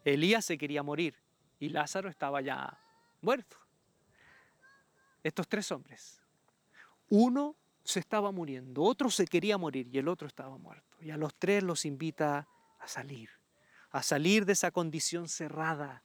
Elías 0.06 0.46
se 0.46 0.58
quería 0.58 0.84
morir 0.84 1.16
y 1.60 1.70
Lázaro 1.70 2.10
estaba 2.10 2.42
ya 2.42 2.80
muerto. 3.22 3.58
Estos 5.24 5.48
tres 5.48 5.72
hombres. 5.72 6.22
Uno 7.10 7.56
se 7.84 8.00
estaba 8.00 8.32
muriendo, 8.32 8.84
otro 8.84 9.10
se 9.10 9.26
quería 9.26 9.58
morir 9.58 9.88
y 9.92 9.98
el 9.98 10.08
otro 10.08 10.28
estaba 10.28 10.58
muerto. 10.58 10.98
Y 11.02 11.12
a 11.12 11.18
los 11.18 11.36
tres 11.36 11.64
los 11.64 11.86
invita 11.86 12.48
a 12.80 12.88
salir 12.88 13.30
a 13.94 14.02
salir 14.02 14.46
de 14.46 14.54
esa 14.54 14.72
condición 14.72 15.30
cerrada, 15.30 16.04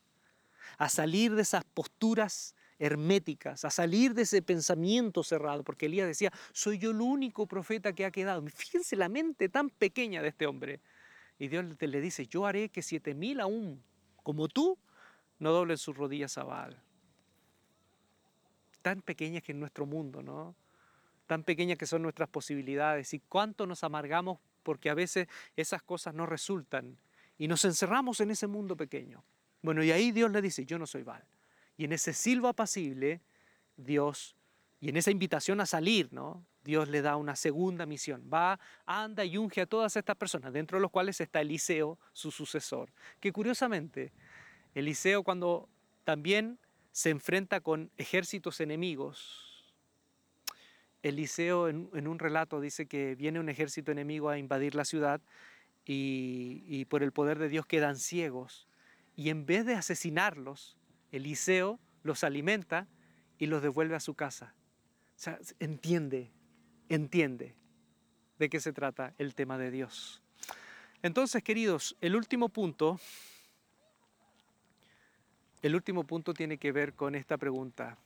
a 0.77 0.91
salir 0.91 1.35
de 1.35 1.43
esas 1.43 1.65
posturas 1.65 2.55
herméticas, 2.79 3.65
a 3.65 3.71
salir 3.71 4.15
de 4.15 4.23
ese 4.23 4.43
pensamiento 4.43 5.23
cerrado, 5.23 5.65
porque 5.65 5.87
Elías 5.87 6.07
decía, 6.07 6.33
soy 6.53 6.79
yo 6.79 6.91
el 6.93 7.01
único 7.01 7.47
profeta 7.47 7.93
que 7.93 8.05
ha 8.05 8.11
quedado. 8.11 8.45
Fíjense 8.47 8.97
la 8.97 9.09
mente 9.09 9.49
tan 9.49 9.71
pequeña 9.71 10.23
de 10.23 10.29
este 10.29 10.47
hombre. 10.47 10.81
Y 11.39 11.49
Dios 11.49 11.65
le 11.81 12.01
dice, 12.01 12.27
yo 12.27 12.47
haré 12.47 12.69
que 12.69 12.83
siete 12.83 13.15
mil 13.15 13.41
aún, 13.41 13.83
como 14.23 14.49
tú, 14.49 14.79
no 15.39 15.53
doblen 15.53 15.79
sus 15.79 15.97
rodillas 15.97 16.37
a 16.39 16.45
Baal. 16.45 16.83
Tan 18.83 19.03
pequeñas 19.03 19.43
que 19.43 19.53
es 19.53 19.59
nuestro 19.59 19.87
mundo, 19.87 20.23
¿no? 20.23 20.55
Tan 21.27 21.45
pequeñas 21.45 21.79
que 21.79 21.87
son 21.87 22.03
nuestras 22.03 22.29
posibilidades. 22.29 23.13
Y 23.15 23.21
cuánto 23.21 23.67
nos 23.67 23.85
amargamos 23.85 24.39
porque 24.63 24.91
a 24.91 24.95
veces 24.95 25.29
esas 25.57 25.83
cosas 25.83 26.15
no 26.15 26.27
resultan 26.27 26.99
y 27.39 27.49
nos 27.49 27.65
encerramos 27.65 28.21
en 28.21 28.31
ese 28.31 28.47
mundo 28.47 28.77
pequeño. 28.77 29.23
Bueno, 29.63 29.83
y 29.83 29.93
ahí 29.93 30.13
Dios 30.13 30.31
le 30.31 30.43
dice, 30.43 30.65
yo 30.65 30.79
no 30.79 30.87
soy 30.87 31.03
Val. 31.03 31.25
Y 31.79 31.85
en 31.85 31.93
ese 31.93 32.13
silbo 32.13 32.49
apacible, 32.49 33.23
Dios, 33.77 34.35
y 34.81 34.89
en 34.89 34.97
esa 34.97 35.13
invitación 35.13 35.61
a 35.61 35.67
salir, 35.67 36.13
¿no? 36.13 36.45
Dios 36.65 36.89
le 36.89 37.03
da 37.03 37.17
una 37.17 37.37
segunda 37.37 37.87
misión. 37.87 38.29
Va, 38.31 38.59
anda 38.85 39.25
y 39.25 39.39
unge 39.39 39.61
a 39.61 39.67
todas 39.67 39.97
estas 39.97 40.17
personas, 40.17 40.53
dentro 40.53 40.77
de 40.77 40.83
los 40.83 40.91
cuales 40.91 41.21
está 41.21 41.41
Eliseo, 41.41 41.99
su 42.13 42.33
sucesor. 42.33 42.93
Que 43.21 43.33
curiosamente, 43.33 44.13
Eliseo 44.75 45.23
cuando 45.23 45.69
también 46.03 46.59
se 46.91 47.11
enfrenta 47.11 47.61
con 47.61 47.93
ejércitos 47.97 48.61
enemigos, 48.61 49.73
Eliseo 51.05 51.69
en, 51.69 52.09
un 52.09 52.19
relato 52.19 52.61
dice 52.61 52.87
que 52.87 53.15
viene 53.15 53.39
un 53.39 53.49
ejército 53.49 53.93
enemigo 53.93 54.31
a 54.31 54.39
invadir 54.39 54.75
la 54.75 54.85
ciudad 54.85 55.21
y 55.87 56.85
por 56.87 57.05
el 57.05 57.13
poder 57.13 57.39
de 57.39 57.49
Dios 57.49 57.67
quedan 57.67 57.97
ciegos. 57.97 58.67
Y 59.17 59.31
en 59.31 59.47
vez 59.47 59.65
de 59.65 59.75
asesinarlos, 59.75 60.78
Eliseo 61.13 61.79
los 62.03 62.25
alimenta 62.25 62.87
y 63.39 63.47
los 63.47 63.63
devuelve 63.63 63.95
a 63.95 64.01
su 64.01 64.15
casa. 64.15 64.55
O 65.17 65.21
sea, 65.21 65.39
entiende, 65.59 66.31
entiende 66.89 67.57
de 68.39 68.49
qué 68.49 68.61
se 68.61 68.73
trata 68.73 69.15
el 69.19 69.35
tema 69.35 69.59
de 69.59 69.71
Dios. 69.71 70.23
Entonces, 71.03 71.43
queridos, 71.43 71.97
el 72.01 72.17
último 72.17 72.49
punto, 72.49 73.01
el 75.63 75.75
último 75.75 76.05
punto 76.05 76.35
tiene 76.35 76.59
que 76.59 76.73
ver 76.73 76.95
con 76.95 77.15
esta 77.15 77.37
pregunta. 77.37 77.99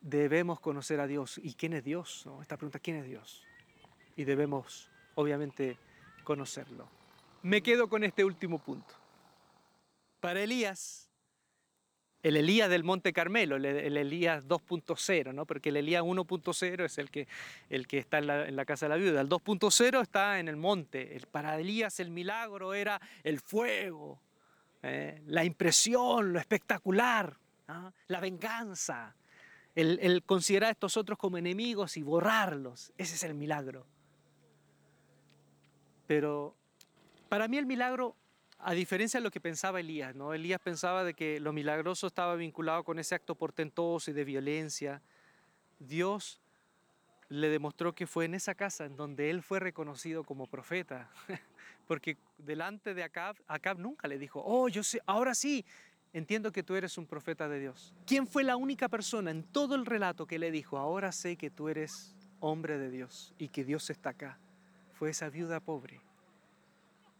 Debemos 0.00 0.60
conocer 0.60 1.00
a 1.00 1.06
Dios. 1.06 1.38
¿Y 1.42 1.54
quién 1.54 1.74
es 1.74 1.84
Dios? 1.84 2.26
Esta 2.40 2.56
pregunta, 2.56 2.78
¿quién 2.78 2.96
es 2.96 3.06
Dios? 3.06 3.44
Y 4.16 4.24
debemos, 4.24 4.90
obviamente, 5.14 5.78
conocerlo. 6.24 6.88
Me 7.42 7.62
quedo 7.62 7.88
con 7.88 8.04
este 8.04 8.24
último 8.24 8.58
punto. 8.58 8.99
Para 10.20 10.42
Elías, 10.42 11.10
el 12.22 12.36
Elías 12.36 12.68
del 12.68 12.84
Monte 12.84 13.12
Carmelo, 13.12 13.56
el, 13.56 13.64
Elías 13.96 14.46
2.0, 14.46 15.32
¿no? 15.32 15.46
porque 15.46 15.70
el 15.70 15.78
Elías 15.78 16.02
1.0 16.02 16.84
es 16.84 16.98
el 16.98 17.10
que, 17.10 17.26
el 17.70 17.86
que 17.86 17.98
está 17.98 18.18
en 18.18 18.56
la, 18.56 18.64
casa 18.66 18.86
de 18.86 18.90
la 18.90 18.96
viuda, 18.96 19.20
el 19.22 19.28
2.0 19.28 20.02
está 20.02 20.38
en 20.38 20.48
el 20.48 20.56
monte. 20.56 21.16
El, 21.16 21.26
para 21.26 21.58
Elías 21.58 21.98
el 22.00 22.10
milagro 22.10 22.74
era 22.74 23.00
el 23.24 23.40
fuego, 23.40 24.20
¿eh? 24.82 25.22
la 25.26 25.44
impresión, 25.44 26.34
lo 26.34 26.38
espectacular, 26.38 27.36
la 28.08 28.20
venganza, 28.20 29.14
el, 29.74 29.98
el 30.02 30.22
considerar 30.24 30.68
a 30.68 30.72
estos 30.72 30.96
otros 30.96 31.18
como 31.18 31.38
enemigos 31.38 31.96
y 31.96 32.02
borrarlos. 32.02 32.92
Ese 32.98 33.14
es 33.14 33.22
el 33.22 33.34
milagro. 33.34 33.86
Pero 36.06 36.54
para 37.28 37.46
mí 37.48 37.56
el 37.56 37.66
milagro 37.66 38.16
a 38.62 38.74
diferencia 38.74 39.20
de 39.20 39.24
lo 39.24 39.30
que 39.30 39.40
pensaba 39.40 39.80
Elías, 39.80 40.14
¿no? 40.14 40.34
Elías 40.34 40.60
pensaba 40.60 41.04
de 41.04 41.14
que 41.14 41.40
lo 41.40 41.52
milagroso 41.52 42.06
estaba 42.06 42.36
vinculado 42.36 42.84
con 42.84 42.98
ese 42.98 43.14
acto 43.14 43.34
portentoso 43.34 44.10
y 44.10 44.14
de 44.14 44.24
violencia. 44.24 45.02
Dios 45.78 46.40
le 47.28 47.48
demostró 47.48 47.94
que 47.94 48.06
fue 48.06 48.24
en 48.24 48.34
esa 48.34 48.54
casa 48.54 48.84
en 48.84 48.96
donde 48.96 49.30
él 49.30 49.42
fue 49.42 49.60
reconocido 49.60 50.24
como 50.24 50.46
profeta. 50.46 51.08
Porque 51.86 52.18
delante 52.38 52.94
de 52.94 53.02
Acab, 53.02 53.36
Acab 53.46 53.78
nunca 53.78 54.08
le 54.08 54.18
dijo, 54.18 54.42
oh, 54.44 54.68
yo 54.68 54.82
sé, 54.82 55.00
ahora 55.06 55.34
sí, 55.34 55.64
entiendo 56.12 56.52
que 56.52 56.62
tú 56.62 56.74
eres 56.74 56.98
un 56.98 57.06
profeta 57.06 57.48
de 57.48 57.60
Dios. 57.60 57.94
¿Quién 58.06 58.26
fue 58.26 58.44
la 58.44 58.56
única 58.56 58.88
persona 58.88 59.30
en 59.30 59.44
todo 59.44 59.74
el 59.74 59.86
relato 59.86 60.26
que 60.26 60.38
le 60.38 60.50
dijo, 60.50 60.76
ahora 60.76 61.12
sé 61.12 61.36
que 61.36 61.50
tú 61.50 61.68
eres 61.68 62.14
hombre 62.40 62.78
de 62.78 62.90
Dios 62.90 63.34
y 63.38 63.48
que 63.48 63.64
Dios 63.64 63.90
está 63.90 64.10
acá? 64.10 64.38
Fue 64.92 65.10
esa 65.10 65.30
viuda 65.30 65.60
pobre 65.60 66.00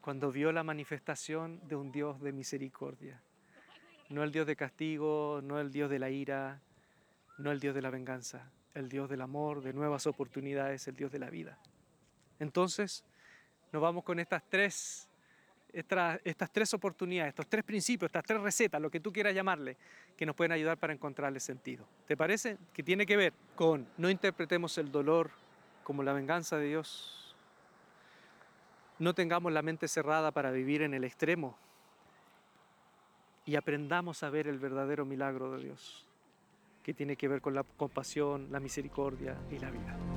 cuando 0.01 0.33
vio 0.33 0.53
la 0.53 0.63
manifestación 0.63 1.61
de 1.69 1.77
un 1.77 1.93
Dios 1.93 2.21
de 2.21 2.33
misericordia. 2.33 3.21
No 4.09 4.23
el 4.25 4.33
Dios 4.33 4.47
de 4.47 4.57
castigo, 4.57 5.41
no 5.43 5.61
el 5.61 5.71
Dios 5.71 5.91
de 5.91 5.99
la 5.99 6.11
ira, 6.11 6.61
no 7.39 7.51
el 7.51 7.61
Dios 7.61 7.75
de 7.75 7.83
la 7.83 7.91
venganza, 7.91 8.51
el 8.75 8.89
Dios 8.89 9.09
del 9.09 9.21
amor, 9.21 9.63
de 9.63 9.73
nuevas 9.73 10.07
oportunidades, 10.07 10.89
el 10.89 10.97
Dios 10.97 11.13
de 11.13 11.19
la 11.19 11.31
vida. 11.31 11.59
Entonces, 12.39 13.05
nos 13.73 13.83
vamos 13.83 14.03
con 14.03 14.19
estas 14.19 14.43
tres, 14.49 15.09
estas, 15.73 16.19
estas 16.25 16.51
tres 16.51 16.75
oportunidades, 16.75 17.31
estos 17.31 17.47
tres 17.47 17.63
principios, 17.63 18.09
estas 18.09 18.25
tres 18.25 18.41
recetas, 18.41 18.81
lo 18.81 18.91
que 18.91 19.01
tú 19.01 19.13
quieras 19.13 19.35
llamarle, 19.35 19.77
que 20.17 20.27
nos 20.27 20.35
pueden 20.35 20.53
ayudar 20.53 20.79
para 20.79 20.93
encontrarle 20.93 21.39
sentido. 21.39 21.87
¿Te 22.07 22.17
parece? 22.17 22.59
Que 22.73 22.83
tiene 22.83 23.07
que 23.07 23.17
ver 23.17 23.33
con 23.55 23.87
no 23.97 24.11
interpretemos 24.11 24.77
el 24.79 24.91
dolor 24.91 25.31
como 25.85 26.03
la 26.03 26.13
venganza 26.13 26.57
de 26.57 26.69
Dios, 26.69 27.20
no 29.01 29.15
tengamos 29.15 29.51
la 29.53 29.63
mente 29.63 29.89
cerrada 29.89 30.31
para 30.31 30.51
vivir 30.51 30.83
en 30.83 30.95
el 30.95 31.05
extremo 31.05 31.57
y 33.47 33.57
aprendamos 33.57 34.23
a 34.23 34.31
ver 34.31 34.47
el 34.47 34.59
verdadero 34.59 35.05
milagro 35.05 35.51
de 35.53 35.65
Dios, 35.65 36.07
que 36.83 36.95
tiene 36.95 37.17
que 37.17 37.27
ver 37.27 37.41
con 37.41 37.55
la 37.55 37.65
compasión, 37.65 38.49
la 38.53 38.61
misericordia 38.61 39.37
y 39.51 39.59
la 39.59 39.71
vida. 39.71 40.10